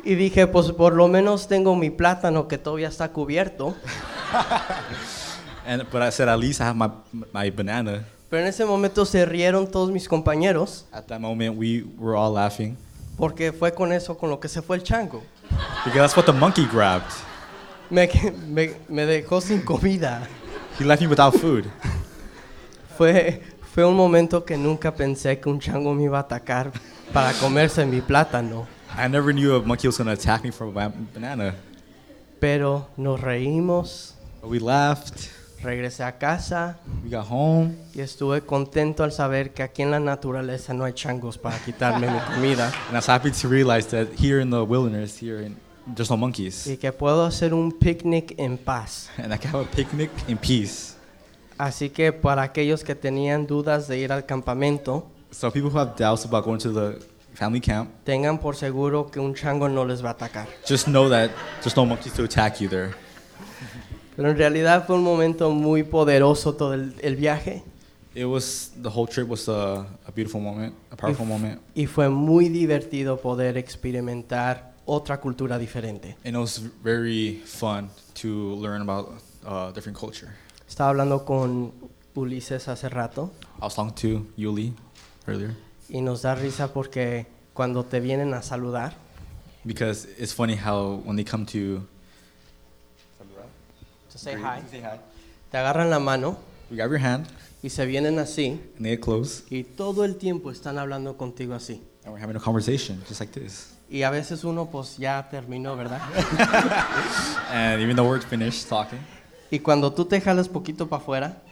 [0.04, 3.74] Y dije, pues por lo menos tengo mi plátano que todavía está cubierto.
[5.66, 6.90] And but I said at least I have my
[7.32, 8.04] my banana.
[8.28, 12.32] Pero en ese momento se rieron todos mis compañeros At that moment, we were all
[12.32, 12.76] laughing
[13.20, 15.22] porque fue con eso con lo que se fue el chango.
[15.84, 17.12] because that's what the monkey grabbed.
[17.90, 18.08] Me,
[18.48, 20.26] me, me dejó sin comida.
[20.78, 21.66] He left me without food.
[22.96, 23.42] Fue,
[23.74, 26.72] fue un momento que nunca pensé que un chango me iba a atacar
[27.12, 28.66] para comerse mi plátano.
[29.00, 31.54] I never knew a monkey was gonna attack me for a ba- banana.
[32.38, 35.28] Pero nos reímos, But we laughed.
[35.62, 40.00] regresé a casa We got home, y estuve contento al saber que aquí en la
[40.00, 44.08] naturaleza no hay changos para quitarme mi comida and I was happy to realize that
[44.18, 45.56] here in the wilderness, here in,
[45.94, 49.10] there's no monkeys, y que puedo hacer un picnic en paz.
[49.18, 50.94] and I can have a picnic in peace.
[51.58, 55.94] Así que para aquellos que tenían dudas de ir al campamento, So people who have
[55.96, 56.98] doubts about going to the
[57.34, 60.46] family camp, tengan por seguro que un chango no les va a atacar.
[60.68, 62.90] just know that there's no monkeys to attack you there.
[64.16, 67.62] Pero en realidad fue un momento muy poderoso todo el, el viaje
[68.12, 72.08] It was the whole trip was a, a beautiful moment, a powerful moment, y fue
[72.08, 76.16] muy divertido poder experimentar otra cultura diferente.
[76.24, 79.10] and it was very fun to learn about
[79.46, 80.28] uh, different culture.
[80.68, 81.72] Estaba hablando con
[82.14, 84.72] Ulises hace rato I was talking to Yuli
[85.28, 85.54] earlier
[85.90, 88.94] y nos da risa porque cuando te vienen a saludar,
[89.64, 91.82] because it's funny how when they come to
[94.10, 94.62] to say hi,
[95.50, 96.38] te agarran la mano
[96.70, 97.26] you grab your hand
[97.62, 101.54] y se vienen así and they get close, y todo el tiempo están hablando contigo
[101.54, 101.82] así.
[102.04, 103.74] and we're having a conversation just like this.
[103.90, 106.00] Y a veces uno pues ya terminó, ¿verdad?
[107.50, 109.00] And even though we're finished talking,
[109.50, 111.42] y cuando tú te jalas poquito para afuera,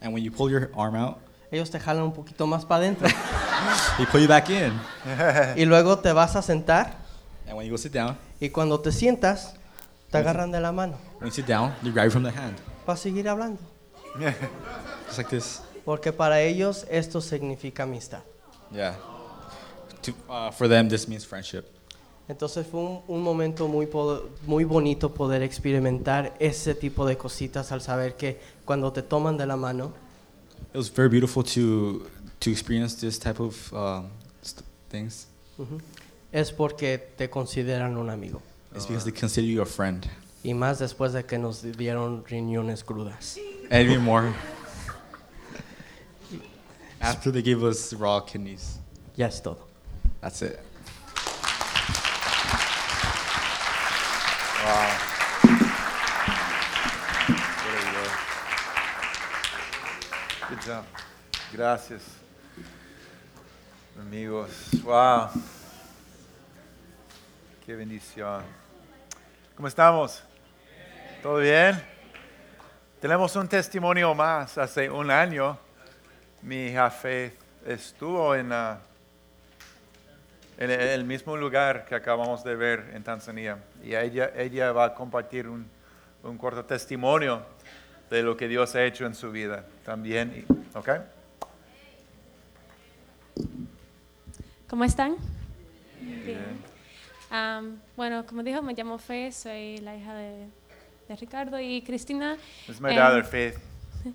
[0.00, 1.18] and when you pull your arm out,
[1.52, 3.06] ellos te jalan un poquito más para adentro.
[3.98, 4.72] they pull you back in.
[5.56, 7.00] y luego te vas a sentar
[7.46, 9.54] And when you go sit down, y cuando te sientas,
[10.10, 12.56] te agarran de la mano when you sit down, they grab you from the hand,
[12.86, 13.60] para seguir hablando.
[15.06, 15.60] just like this.
[15.84, 18.22] Porque para ellos esto significa amistad.
[18.72, 18.96] Yeah.
[20.02, 21.64] To, uh, for them, this means friendship.
[22.28, 23.88] Entonces fue un, un momento muy,
[24.46, 29.46] muy bonito poder experimentar ese tipo de cositas al saber que cuando te toman de
[29.46, 29.92] la mano,
[30.72, 32.08] It was very beautiful to
[32.40, 34.10] to experience this type of um,
[34.42, 35.26] st- things.
[35.58, 35.80] ujú,
[36.32, 38.40] es porque te consideran un amigo.
[38.74, 40.08] It's because they consider you a friend.
[40.42, 43.36] Y más después de que nos dieron riñones crudas.
[43.70, 44.34] And even more.
[47.00, 48.78] After they gave us raw kidneys.
[49.14, 49.58] Ya es todo.
[50.20, 50.58] That's it.
[61.50, 62.02] Gracias.
[63.98, 64.50] Amigos.
[64.82, 65.28] Wow.
[67.64, 68.42] Qué bendición.
[69.56, 70.22] ¿Cómo estamos?
[71.22, 71.82] ¿Todo bien?
[73.00, 74.58] Tenemos un testimonio más.
[74.58, 75.58] Hace un año,
[76.42, 77.32] mi hija Faith
[77.64, 78.52] estuvo en,
[80.58, 83.56] el mismo lugar que acabamos de ver en Tanzania.
[83.82, 85.66] Y ella, ella va a compartir un,
[86.22, 87.42] un corto testimonio
[88.12, 90.44] de lo que Dios ha hecho en su vida también.
[90.74, 90.90] ¿Ok?
[94.68, 95.16] ¿Cómo están?
[95.98, 96.60] Bien.
[97.30, 100.46] Um, bueno, como dijo, me llamo Fe, soy la hija de,
[101.08, 102.36] de Ricardo y Cristina.
[102.80, 103.54] My And, daughter, Faith.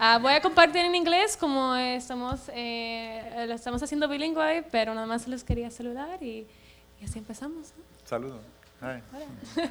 [0.00, 5.06] ah, voy a compartir en inglés como estamos, eh, lo estamos haciendo bilingüe, pero nada
[5.06, 6.46] más les quería saludar y,
[6.98, 7.74] y así empezamos.
[7.76, 7.84] ¿no?
[8.06, 8.40] Saludos.
[8.80, 9.02] Hi.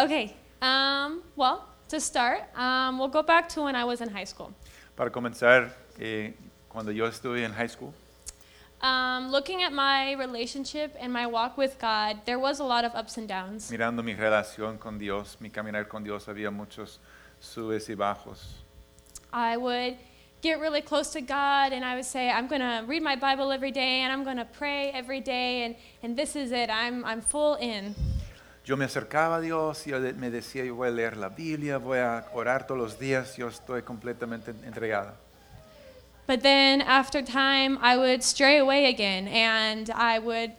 [0.00, 4.24] Okay, um, well, to start, um, we'll go back to when I was in high
[4.24, 4.52] school.
[4.96, 5.70] Para comenzar,
[6.00, 6.32] eh,
[6.68, 7.92] cuando yo estuve en high school,
[8.80, 12.94] Um, looking at my relationship and my walk with God, there was a lot of
[12.94, 13.72] ups and downs.
[13.72, 17.00] mirando mi relación con Dios, mi caminar con Dios, había muchos
[17.40, 18.38] subes y bajos.
[19.32, 19.96] I would
[20.42, 23.50] get really close to God and I would say, I'm going to read my Bible
[23.50, 25.74] every day and I'm going to pray every day and,
[26.04, 26.70] and this is it.
[26.70, 27.96] I'm, I'm full in.
[28.68, 32.00] Yo me acercaba a Dios y me decía, yo voy a leer la Biblia, voy
[32.00, 35.14] a orar todos los días, yo estoy completamente entregada.
[36.26, 40.52] But then after time, I would stray away again and I would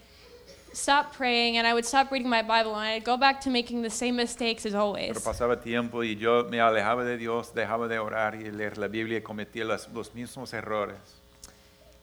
[0.74, 3.84] stop praying and I would stop reading my Bible and I'd go back to making
[3.84, 5.24] the same mistakes as Pero always.
[5.24, 9.20] pasaba tiempo y yo me alejaba de Dios, dejaba de orar y leer la Biblia
[9.20, 10.97] y cometía las- los mismos errores.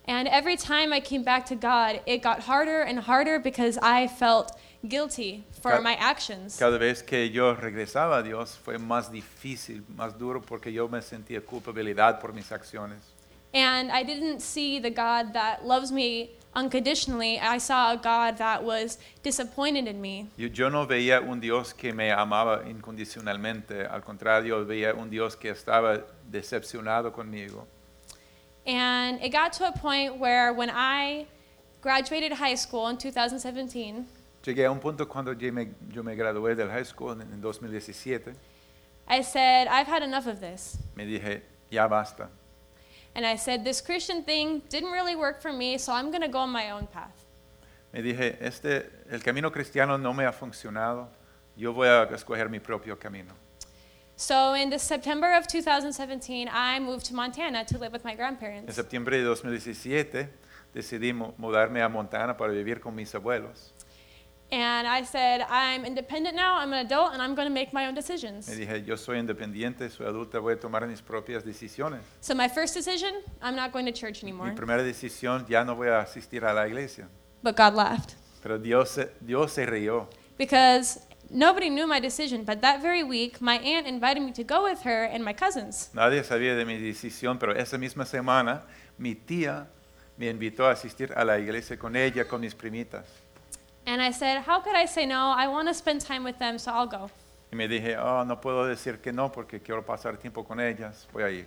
[0.07, 4.07] And every time I came back to God, it got harder and harder because I
[4.07, 4.53] felt
[4.89, 6.57] guilty for Ca- my actions.
[6.59, 11.01] Cada vez que yo regresaba a Dios fue más difícil, más duro porque yo me
[11.03, 12.99] sentía culpabilidad por mis acciones.
[13.55, 17.39] And I didn't see the God that loves me unconditionally.
[17.39, 20.27] I saw a God that was disappointed in me.
[20.37, 25.37] Yo, yo no veía un Dios que me amaba incondicionalmente, al contrario, veía un Dios
[25.37, 27.67] que estaba decepcionado conmigo.
[28.67, 31.27] And it got to a point where when I
[31.83, 34.07] graduated high school in 2017,
[34.47, 37.41] Llegué a un punto cuando yo me, yo me gradué del high school en, en
[37.41, 38.33] 2017,
[39.09, 40.79] I said, I've had enough of this.
[40.95, 42.29] me dije, ya basta.
[43.17, 46.29] And I said, this Christian thing didn't really work for me, so I'm going to
[46.29, 47.25] go on my own path.
[47.93, 51.09] Me dije, este, el camino cristiano no me ha funcionado,
[51.57, 53.33] yo voy a escoger mi propio camino.
[54.15, 58.17] So in the September of 2017, I moved to Montana to live with my En
[58.17, 58.75] grandparents.
[58.77, 60.29] septiembre de 2017
[60.73, 63.73] decidí mu- mudarme a Montana para vivir con mis abuelos.
[64.53, 67.87] And I said, I'm independent now, I'm an adult, and I'm going to make my
[67.87, 68.49] own decisions.
[68.49, 72.01] Me dije, yo soy independiente, soy adulta, voy a tomar mis propias decisiones.
[72.21, 74.53] So my first decision, I'm not going to church Mi anymore.
[74.55, 77.09] primera decisión, ya no voy a asistir a la iglesia.
[77.43, 80.07] But God laughed Pero Dios, se- Dios se rió.
[80.39, 82.45] because nobody knew my decision.
[82.45, 85.91] But that very week, my aunt invited me to go with her and my cousins.
[85.93, 88.63] Nadie sabía de mi decisión, pero esa misma semana
[88.97, 89.67] mi tía
[90.17, 93.05] me invitó a asistir a la iglesia con ella, con mis primitas.
[93.87, 95.33] And I said, How could I say no?
[95.37, 97.11] I want to spend time with them, so I'll go.
[97.53, 101.07] Y me dije, oh, no puedo decir que no porque quiero pasar tiempo con ellas,
[101.13, 101.47] voy a ir.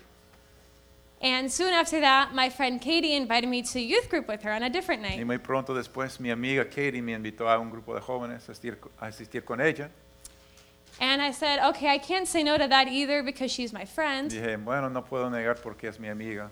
[1.22, 4.64] And soon after that, my friend Katie invited me to youth group with her on
[4.64, 5.26] a different Y night.
[5.26, 8.78] muy pronto después mi amiga Katie me invitó a un grupo de jóvenes a asistir,
[9.02, 9.90] a asistir con ella.
[11.02, 14.32] And I said, Okay, I can't say no to that either because she's my friend.
[14.32, 16.50] Dije, bueno, no puedo negar porque es mi amiga.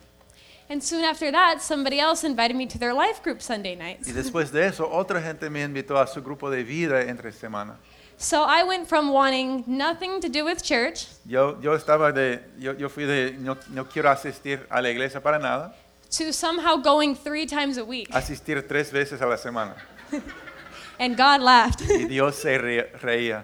[0.70, 4.08] And soon after that, somebody else invited me to their life group Sunday nights.
[4.08, 7.78] Y después de eso, otra gente me invitó a su grupo de vida entre semana.
[8.18, 12.74] So I went from wanting nothing to do with church Yo, yo estaba de, yo,
[12.74, 15.74] yo fui de, no, no quiero asistir a la iglesia para nada,
[16.10, 18.10] to somehow going three times a week.
[18.12, 19.76] asistir tres veces a la semana.
[21.00, 21.82] And God laughed.
[21.88, 23.44] Y Dios se re- reía.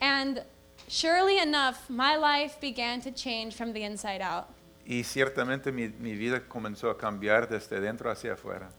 [0.00, 0.44] and
[0.88, 4.48] surely enough, my life began to change from the inside out.
[4.88, 8.70] Y ciertamente mi, mi vida comenzó a cambiar desde dentro hacia afuera.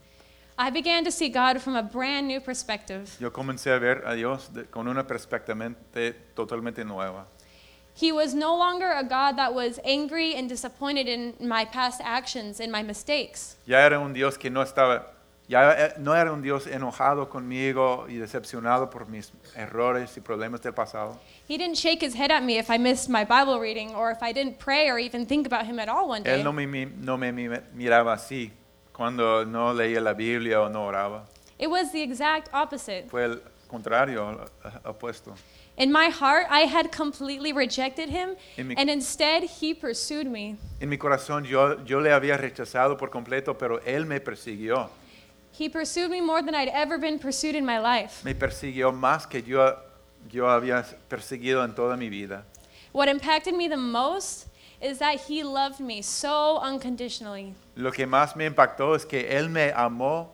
[0.58, 3.10] I began to see God from a brand new perspective.
[3.20, 5.76] Yo comencé a ver a Dios de- con una perspectiva
[6.34, 7.28] totalmente nueva.
[8.00, 12.60] He was no longer a God that was angry and disappointed in my past actions
[12.60, 13.58] and my mistakes.
[13.68, 15.14] Ya era un Dios que no estaba,
[15.48, 20.62] ya eh, no era un Dios enojado conmigo y decepcionado por mis errores y problemas
[20.62, 21.20] del pasado.
[21.48, 24.22] He didn't shake his head at me if I missed my Bible reading or if
[24.22, 26.40] I didn't pray or even think about him at all one day.
[26.40, 28.52] Él no me, no miraba así
[28.92, 31.26] cuando no leía la Biblia o no oraba.
[31.60, 33.08] It was the exact opposite.
[33.10, 34.46] Fue el contrario,
[34.84, 35.34] opuesto.
[35.78, 40.58] In my heart, I had completely rejected him, En mi- and instead, he pursued me.
[40.82, 44.90] En mi corazón yo, yo le había rechazado por completo, pero Él me persiguió.
[45.58, 48.24] He pursued me more than I'd ever been pursued in my life.
[48.24, 49.76] Me persiguió más que yo,
[50.30, 52.44] yo había perseguido en toda mi vida.
[52.94, 54.48] What impacted me the most
[54.82, 57.56] is that he loved me so unconditionally.
[57.76, 60.30] Lo que más me impactó es que Él me amó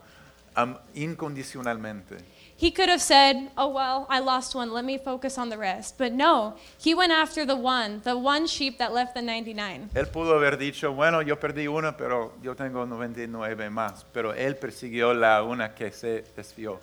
[0.55, 2.17] am- incondicionalmente.
[2.63, 5.97] He could have said, Oh, well, I lost one, let me focus on the rest.
[5.97, 9.89] But no, he went after the one, the one sheep that left the 99.
[9.93, 14.05] Él pudo haber dicho, bueno, yo perdí una, pero yo tengo 99 más.
[14.13, 16.79] Pero Él persiguió la una que se desvió.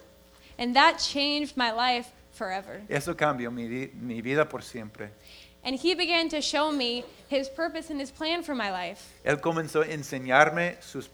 [0.58, 2.82] And that changed my life forever.
[2.90, 5.08] Eso cambió mi, mi vida por siempre.
[5.64, 9.14] And he began to show me his purpose and his plan for my life.
[9.24, 11.08] Él comenzó a enseñarme sus,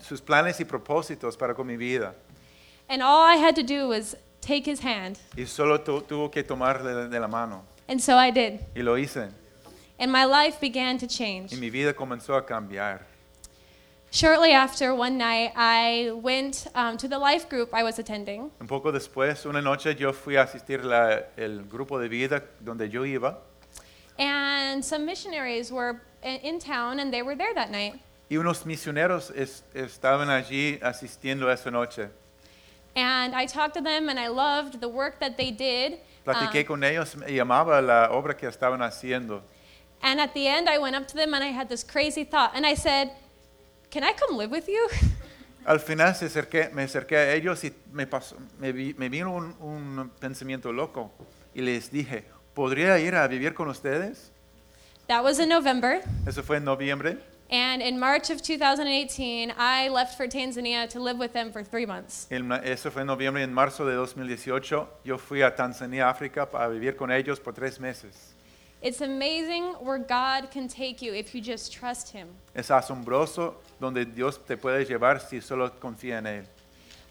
[0.00, 2.14] sus planes y propósitos para con mi vida.
[2.88, 5.18] And all I had to do was take his hand.
[5.36, 7.64] Y solo tu- tuvo que tomarle de la mano.
[7.88, 8.60] And so I did.
[8.76, 9.28] Y lo hice.
[9.98, 11.52] And my life began to change.
[11.52, 13.00] Y mi vida comenzó a cambiar.
[14.10, 18.50] Shortly after, one night, I went um, to the life group I was attending.
[18.60, 22.88] Un poco después, una noche yo fui a asistir la, el grupo de vida donde
[22.88, 23.38] yo iba.
[24.18, 27.94] And some missionaries were in, in town and they were there that night.
[28.30, 32.08] Y unos misioneros es- estaban allí asistiendo esa noche.
[32.96, 35.98] And I talked to them and I loved the work that they did.
[36.24, 39.42] Platiqué Um, con ellos y amaba la obra que estaban haciendo.
[40.02, 42.52] and at the end, I went up to them and I had this crazy thought.
[42.54, 43.10] And I said,
[43.90, 44.88] Can I come live with you?
[45.66, 49.32] Al final se acerqué- me acerqué a ellos y me, pasó- me, vi- me vino
[49.34, 51.10] un, un pensamiento loco
[51.54, 52.24] y les dije,
[52.54, 54.30] ¿podría ir a vivir con ustedes?
[55.08, 56.02] that was in November.
[56.26, 57.18] Eso fue en noviembre.
[57.48, 61.86] And in March of 2018, I left for Tanzania to live with them for three
[61.86, 62.26] months.
[62.30, 63.42] Ma- eso fue en noviembre.
[63.42, 67.78] En marzo de 2018 yo fui a Tanzania, África, para vivir con ellos por tres
[67.78, 68.34] meses.
[68.82, 72.28] It's amazing where God can take you if you just trust Him.
[72.54, 76.44] Es asombroso donde Dios te puede llevar si solo confía en Él.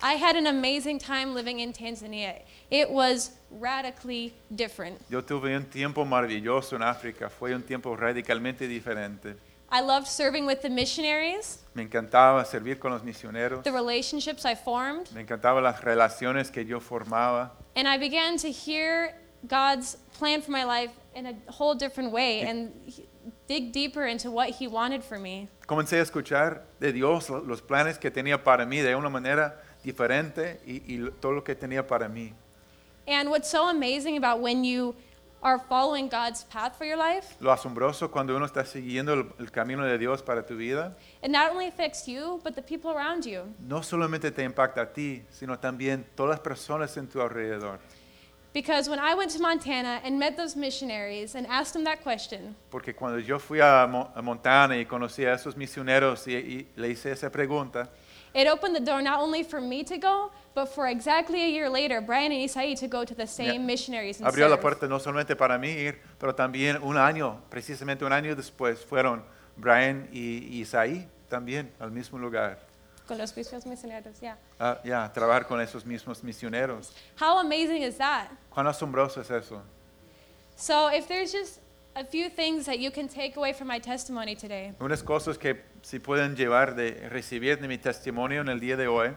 [0.01, 2.41] I had an amazing time living in Tanzania.
[2.69, 4.99] It was radically different.
[5.09, 7.29] Yo tuve un tiempo maravilloso en África.
[7.29, 9.35] Fue un tiempo radicalmente diferente.
[9.75, 13.63] I loved serving with the missionaries, Me encantaba servir con los misioneros.
[13.63, 17.51] the relationships I formed, Me encantaban las relaciones que yo formaba.
[17.75, 19.13] and I began to hear
[19.45, 22.71] God's plan for my life in a whole different way and
[23.49, 25.49] dig deeper into what He wanted for me.
[25.67, 30.61] Comencé a escuchar de Dios los planes que tenía para mí de una manera diferente
[30.65, 32.31] y, y todo lo que tenía para mí.
[33.07, 34.95] And what's so amazing about when you
[35.45, 39.51] are following God's path for your life, Lo asombroso cuando uno está siguiendo el, el
[39.51, 43.23] camino de Dios para tu vida, it not only affects you, but the people around
[43.27, 43.43] you.
[43.59, 47.77] no solamente te impacta a ti, sino también todas las personas en tu alrededor.
[48.53, 52.55] Because when I went to Montana and met those missionaries and asked them that question,
[52.71, 56.67] Porque cuando yo fui a, Mo- a Montana y conocí a esos misioneros y, y
[56.77, 57.89] le hice esa pregunta,
[58.33, 61.69] it opened the door not only for me to go, but for exactly a year
[61.69, 63.67] later, Brian and Isai to go to the same Yeah.
[63.67, 64.61] missionaries and abrió la serve.
[64.61, 69.23] puerta no solamente para mí ir, pero también un año, precisamente un año después, fueron
[69.57, 72.57] Brian y Isaí también al mismo lugar.
[73.05, 74.37] Con los mismos misioneros, yeah.
[74.59, 76.91] a ya, trabajar con esos mismos misioneros.
[77.19, 78.29] How amazing is that?
[78.49, 79.61] ¿Cuán asombroso es eso?
[80.55, 81.59] So if there's just
[81.95, 85.61] a few things that you can take away from my testimony today, Unas cosas que
[85.83, 89.11] si pueden llevar de recibir de mi testimonio en el día de hoy.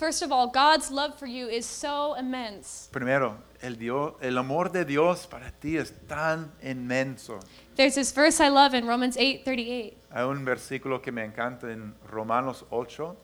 [0.00, 2.88] First of all, God's love for you is so immense.
[2.90, 7.38] Primero, el, Dios, el amor de Dios para ti es tan inmenso.
[7.76, 9.94] There's this verse I love in Romans 8:38.
[10.10, 13.14] Hay un versículo que me encanta en Romanos 8.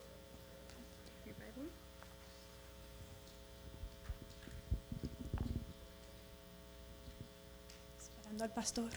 [7.98, 8.90] Esperando al pastor.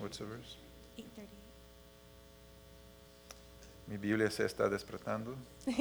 [0.00, 0.56] What's the verse?
[0.96, 1.28] 8:38.
[3.88, 5.36] Mi Biblia se está despertando.
[5.66, 5.76] I'm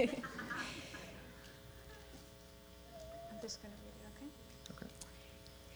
[3.41, 4.27] just going to read it, okay?
[4.71, 4.87] Okay.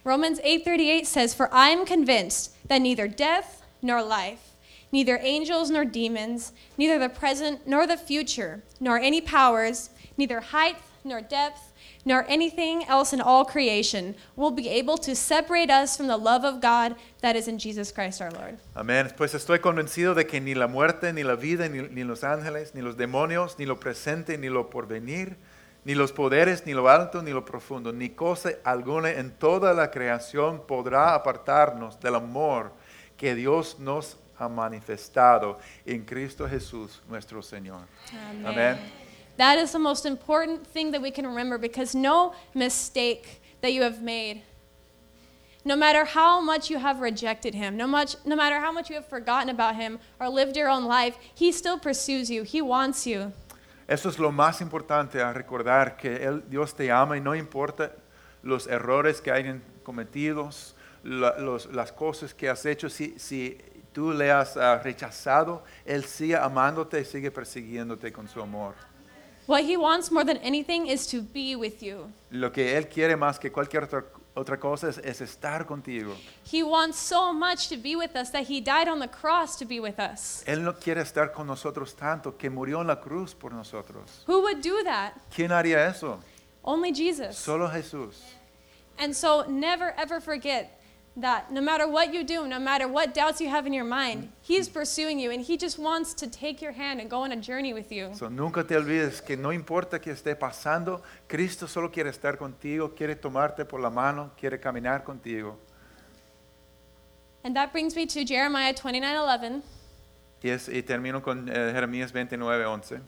[0.04, 4.52] Romans 8:38 says, "For I am convinced that neither death nor life,
[4.92, 10.78] neither angels nor demons, neither the present nor the future, nor any powers, neither height
[11.04, 11.67] nor depth,
[12.08, 16.44] nor anything else in all creation will be able to separate us from the love
[16.44, 19.14] of God that is in Jesus Christ our Lord." Amén.
[19.16, 22.74] Pues estoy convencido de que ni la muerte, ni la vida, ni, ni los ángeles,
[22.74, 25.36] ni los demonios, ni lo presente, ni lo porvenir,
[25.84, 29.92] ni los poderes, ni lo alto, ni lo profundo, ni cosa alguna en toda la
[29.92, 32.72] creación podrá apartarnos del amor
[33.16, 37.82] que Dios nos ha manifestado en Cristo Jesús nuestro Señor.
[38.46, 39.07] Amén.
[39.38, 43.84] That is the most important thing that we can remember because no mistake that you
[43.84, 44.42] have made,
[45.64, 48.96] no matter how much you have rejected him, no, much, no matter how much you
[48.96, 52.44] have forgotten about him or lived your own life, he still pursues you.
[52.44, 53.32] He wants you.
[53.88, 57.92] Eso es lo más importante a recordar, que él, Dios te ama y no importa
[58.44, 60.74] los errores que hayan cometidos,
[61.04, 63.58] la- los- las cosas que has hecho, si, si
[63.94, 68.76] tú le has ah, rechazado, Él sigue amándote y sigue persiguiéndote con su amor.
[69.48, 72.12] What he wants more than anything is to be with you.
[72.32, 74.04] Lo que Él quiere más que cualquier otra,
[74.36, 76.14] otra cosa es, es estar contigo.
[76.44, 79.66] He wants so much to be with us that he died on the cross to
[79.66, 80.44] be with us.
[80.46, 84.24] Él no quiere estar con nosotros tanto que murió en la cruz por nosotros.
[84.28, 85.14] Who would do that?
[85.34, 86.20] ¿Quién haría eso?
[86.62, 87.38] Only Jesus.
[87.38, 88.16] Solo Jesús.
[89.00, 90.77] And so never ever forget
[91.20, 94.30] that no matter what you do, no matter what doubts you have in your mind,
[94.42, 97.36] He's pursuing you and He just wants to take your hand and go on a
[97.36, 98.12] journey with you.
[98.14, 102.94] So, nunca te olvides que no importa que esté pasando, Cristo solo quiere estar contigo,
[102.96, 105.56] quiere tomarte por la mano, quiere caminar contigo.
[107.44, 109.62] And that brings me to Jeremiah 29:11
[110.44, 113.00] Y, es- y termino con eh, Jeremías 29, 11.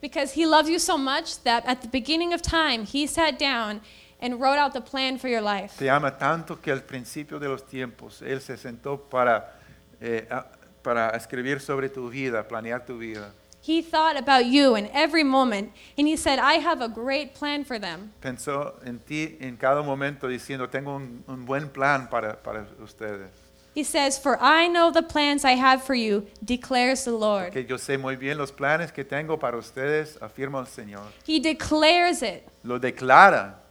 [0.00, 3.82] because He loves you so much that at the beginning of time He sat down
[4.22, 5.76] and wrote out the plan for your life.
[5.78, 9.52] Te ama tanto que al principio de los tiempos Él se sentó para,
[10.00, 10.46] eh, a-
[10.82, 13.32] para escribir sobre tu vida, planear tu vida.
[13.64, 17.64] He thought about you in every moment and He said, I have a great plan
[17.64, 18.10] for them.
[18.20, 23.28] Pensó en ti en cada momento diciendo, tengo un, un buen plan para, para ustedes.
[23.74, 27.52] He says, For I know the plans I have for you, declares the Lord.
[27.52, 31.04] Que yo sé muy bien los planes que tengo para ustedes, afirma el Señor.
[31.26, 32.42] He declares it.
[32.64, 33.61] Lo declara.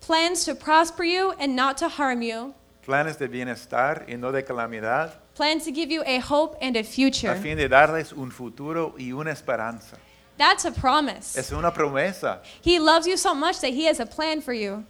[0.00, 2.54] Plans to prosper you and not to harm you.
[2.82, 6.82] Planes de bienestar y no de calamidad, Plans to give you a hope and a
[6.82, 7.30] future.
[7.30, 9.96] a fin de darles un futuro y una esperanza.
[10.36, 11.36] That's a promise.
[11.38, 12.40] Es una promesa.
[12.62, 14.84] He loves you so much that He has a plan for you.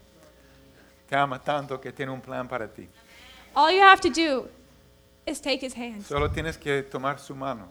[1.08, 2.88] Te ama tanto que tiene un plan para ti.
[3.54, 4.48] All you have to do
[5.26, 6.04] is take His hand.
[6.06, 7.68] Solo tienes que tomar su mano.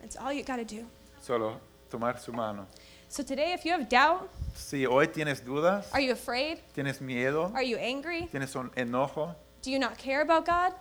[0.00, 0.86] That's all you got to do.
[1.20, 2.68] Solo tomar su mano.
[3.08, 6.58] So today, if you have doubt, Si hoy tienes dudas, are you afraid?
[6.74, 8.26] tienes miedo, Are you angry?
[8.32, 10.72] tienes un enojo, Do you not care about God?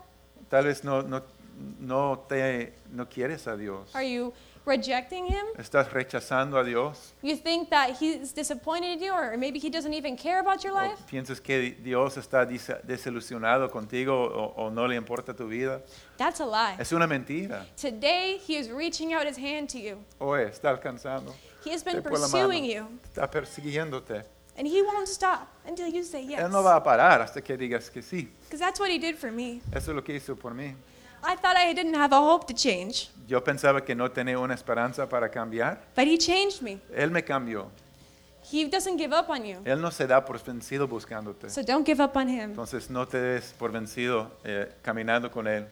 [0.50, 1.22] tal vez no, no,
[1.80, 3.94] no, te, no quieres a Dios.
[3.94, 4.34] Are you
[4.66, 5.46] rejecting Him?
[5.58, 7.14] Estás rechazando a Dios.
[7.22, 10.74] You think that He's disappointed in you, or maybe He doesn't even care about your
[10.74, 10.98] o life?
[11.10, 15.82] piensas que Dios está desilusionado contigo o, o no le importa tu vida.
[16.18, 16.76] That's a lie.
[16.80, 17.66] Es una mentira.
[17.76, 19.98] Today, He is reaching out His hand to you.
[20.20, 21.34] Hoy está alcanzando.
[21.64, 24.24] He has been Te por la pursuing you, Está persiguiéndote.
[24.58, 26.40] and He won't stop until you say yes.
[26.40, 28.30] Él no va a parar hasta que digas que sí.
[28.44, 29.62] Because that's what He did for me.
[29.74, 30.74] Eso es lo que hizo por mí.
[31.26, 34.54] I thought I didn't have a hope to change, Yo pensaba que no tenía una
[34.54, 35.80] esperanza para cambiar.
[35.96, 36.80] but He changed me.
[36.94, 37.70] Él me cambió.
[38.52, 39.58] He doesn't give up on you.
[39.66, 41.50] Él no se da por vencido buscándote.
[41.50, 42.52] So don't give up on Him.
[42.52, 45.68] Entonces no te des por vencido eh, caminando con Él.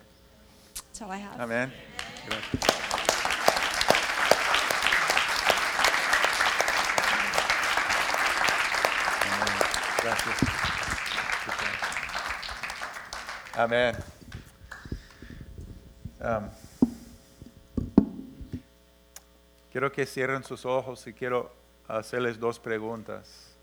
[0.74, 1.40] That's all I have.
[1.40, 1.72] Amén.
[2.28, 2.74] Gracias.
[9.30, 9.58] Amén.
[10.04, 10.36] Gracias.
[13.56, 13.96] Amén.
[19.70, 21.52] Quiero que cierren sus ojos y quiero
[21.88, 23.54] hacerles dos preguntas.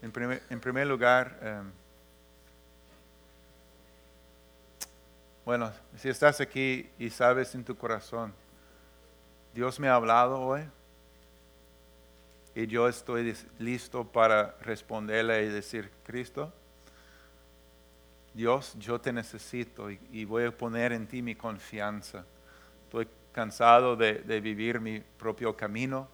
[0.00, 1.70] En primer, lugar, em,
[5.44, 8.32] bueno, si estás aquí y sabes en tu corazón,
[9.52, 10.62] Dios me ha hablado hoy
[12.54, 16.50] y yo estoy listo para responderle y decir, Cristo,
[18.32, 22.24] Dios, yo te necesito y, voy a poner en ti mi confianza.
[22.84, 26.08] Estoy cansado de, vivir mi propio camino,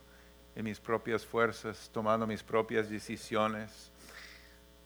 [0.55, 3.91] en mis propias fuerzas, tomando mis propias decisiones.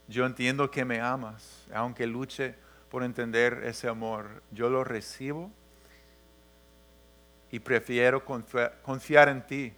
[0.09, 2.55] Yo entiendo que me amas, aunque luche
[2.91, 5.53] por entender ese amor, yo lo recibo
[7.53, 9.73] y prefiero confia- confiar en ti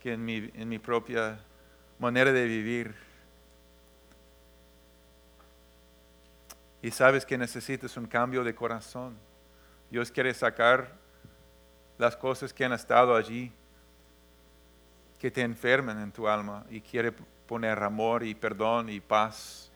[0.00, 1.38] que en mi propia
[1.98, 3.13] manera de vivir.
[6.84, 9.16] Y sabes que necesitas un cambio de corazón.
[9.90, 10.92] Dios quiere sacar
[11.96, 13.50] las cosas que han estado allí,
[15.18, 17.10] que te enferman en tu alma, y quiere
[17.46, 19.72] poner amor y perdón y paz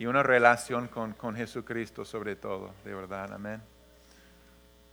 [0.00, 3.62] y una relación con, con Jesucristo sobre todo, de verdad, amén.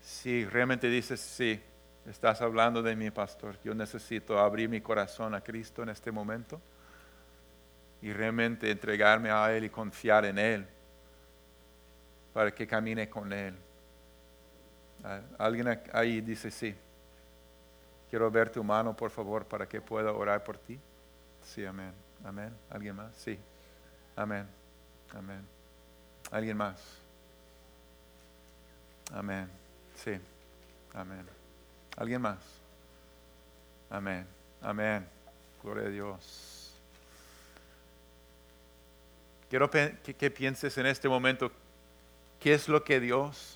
[0.02, 1.60] Si realmente dices, sí,
[2.06, 6.62] estás hablando de mi pastor, yo necesito abrir mi corazón a Cristo en este momento
[8.04, 10.68] y realmente entregarme a Él y confiar en Él
[12.40, 13.53] para que camine con Él.
[15.03, 16.74] Ah, Alguien ahí dice, sí,
[18.10, 20.80] quiero ver tu mano, por favor, para que pueda orar por ti.
[21.44, 21.91] Sí, amén,
[22.24, 22.56] amén.
[22.70, 23.14] ¿Alguien más?
[23.18, 23.38] Sí,
[24.16, 24.48] amén,
[25.14, 25.45] amén.
[26.32, 26.82] ¿Alguien más?
[29.11, 29.49] Amén,
[29.95, 30.18] sí,
[30.94, 31.28] amén.
[31.98, 32.40] ¿Alguien más?
[33.90, 34.26] Amén,
[34.61, 35.06] amén.
[35.61, 36.74] Gloria a Dios.
[39.49, 41.52] Quiero que, que pienses en este momento,
[42.40, 43.56] ¿qué es lo que Dios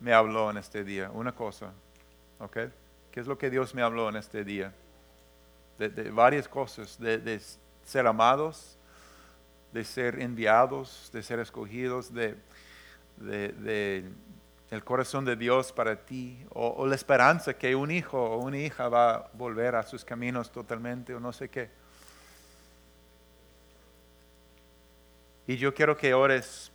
[0.00, 1.10] me habló en este día?
[1.10, 1.72] Una cosa,
[2.38, 2.58] ¿ok?
[3.10, 4.72] ¿Qué es lo que Dios me habló en este día?
[5.78, 7.40] De, varias cosas, de,
[7.84, 8.78] ser amados,
[9.72, 12.36] de ser enviados, de ser escogidos, de
[14.72, 18.56] el corazón de Dios para ti o, o la esperanza que un hijo o una
[18.56, 21.68] hija va a volver a sus caminos totalmente o no sé qué.
[25.46, 26.71] Y yo quiero que ores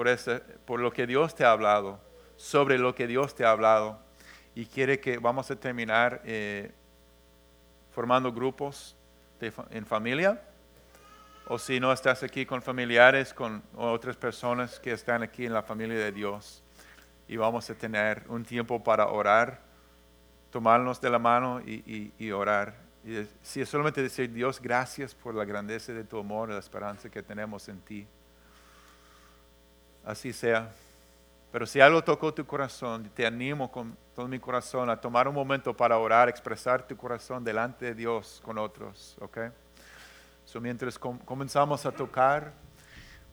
[0.00, 2.00] por, ese, por lo que Dios te ha hablado,
[2.36, 3.98] sobre lo que Dios te ha hablado.
[4.54, 6.72] Y quiere que vamos a terminar eh,
[7.94, 8.96] formando grupos
[9.40, 10.40] de en familia.
[11.48, 15.62] O si no estás aquí con familiares, con otras personas que están aquí en la
[15.62, 16.62] familia de Dios.
[17.28, 19.60] Y vamos a tener un tiempo para orar,
[20.50, 22.74] tomarnos de la mano y, y- y orar.
[23.04, 26.58] Y si es solamente decir, Dios, gracias por la grandeza de tu amor y la
[26.58, 28.06] esperanza que tenemos en ti.
[30.04, 30.70] Así sea.
[31.52, 35.34] Pero si algo tocó tu corazón, te animo con todo mi corazón a tomar un
[35.34, 39.38] momento para orar, expresar tu corazón delante de Dios con otros, ¿ok?
[40.44, 42.52] So, mientras com- comenzamos a tocar,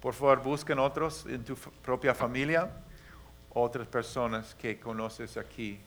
[0.02, 2.69] por favor busquen otros en tu propia familia,
[3.53, 5.80] otras personas que conoces aquí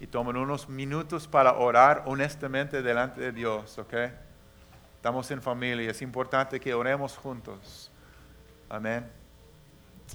[0.00, 3.94] y tomen unos minutos para orar honestamente delante de Dios, ¿ok?
[4.96, 7.90] Estamos en familia, es importante que oremos juntos.
[8.68, 9.19] Amén.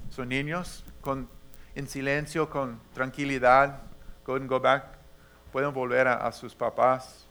[0.09, 1.27] Son niños con,
[1.75, 3.79] en silencio, con tranquilidad.
[4.25, 4.85] Go go back.
[5.51, 7.25] Pueden volver a, sus papás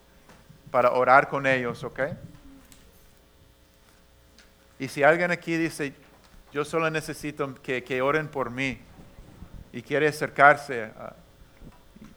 [0.70, 2.00] para orar con ellos, ¿ok?
[4.78, 5.94] Y si alguien aquí dice,
[6.52, 8.78] yo solo necesito que, que oren por mí
[9.72, 10.90] y quiere acercarse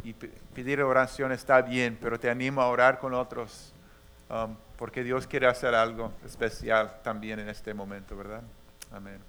[0.04, 3.74] y, y pe- pedir oración, está bien, pero te animo a orar con otros
[4.30, 8.42] um, porque Dios quiere hacer algo especial también en este momento, ¿verdad?
[8.92, 9.20] Amén.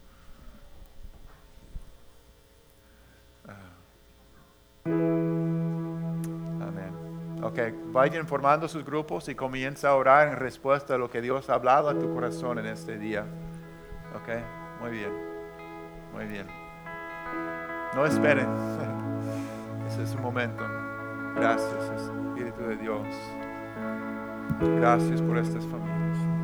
[6.60, 6.93] Amén.
[7.43, 7.59] Ok,
[7.93, 11.55] vayan formando sus grupos y comienza a orar en respuesta a lo que Dios ha
[11.55, 13.27] hablado a tu corazón en este día.
[14.15, 14.28] Ok,
[14.81, 15.12] muy bien,
[16.12, 16.47] muy bien.
[17.94, 18.48] No esperen.
[19.89, 20.65] Ese es su momento.
[21.36, 23.06] Gracias, Espíritu de Dios.
[24.60, 26.38] Gracias por estas familias.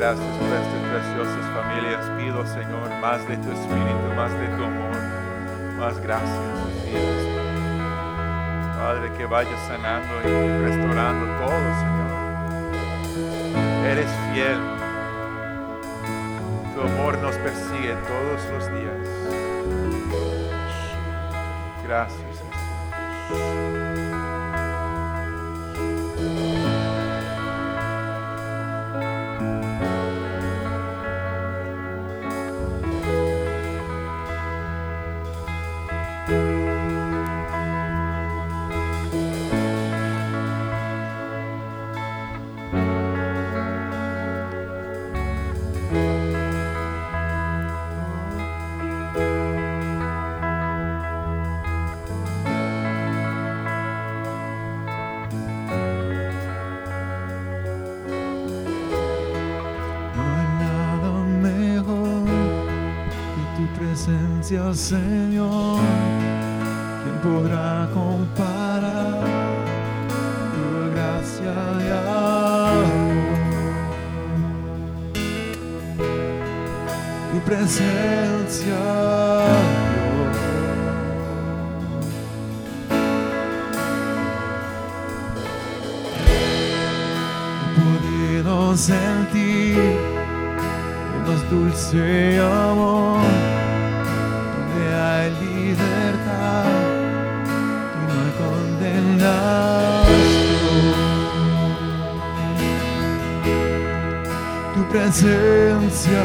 [0.00, 2.00] Gracias por estas preciosas familias.
[2.16, 4.96] Pido, Señor, más de tu espíritu, más de tu amor,
[5.78, 6.38] más gracias.
[8.78, 12.10] Padre, que vayas sanando y restaurando todo, Señor.
[13.84, 14.58] Eres fiel.
[16.74, 19.06] Tu amor nos persigue todos los días.
[21.84, 22.22] Gracias,
[23.28, 23.69] Jesús.
[64.50, 65.80] Presencia, Señor,
[67.04, 69.20] ¿quién podrá comparar
[70.52, 71.90] tu gracia y?
[77.32, 78.80] Tu presencia,
[79.94, 80.38] Dios.
[87.62, 89.78] He podido sentir
[91.14, 93.19] el más dulce amor,
[105.10, 106.22] presencia.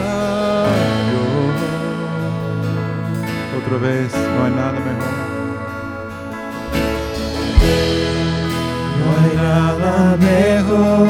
[3.58, 5.14] Otra vez, no hay nada mejor.
[9.00, 11.08] No hay nada mejor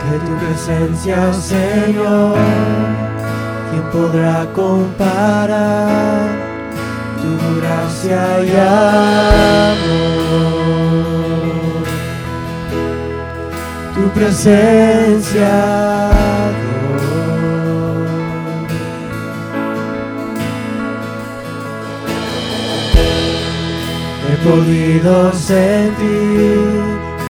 [0.00, 2.38] que tu presencia, Señor.
[3.70, 6.28] ¿Quién podrá comparar
[7.20, 7.30] tu
[7.60, 10.14] gracia y amor?
[13.94, 15.54] Tu presencia,
[24.44, 26.83] podido sentir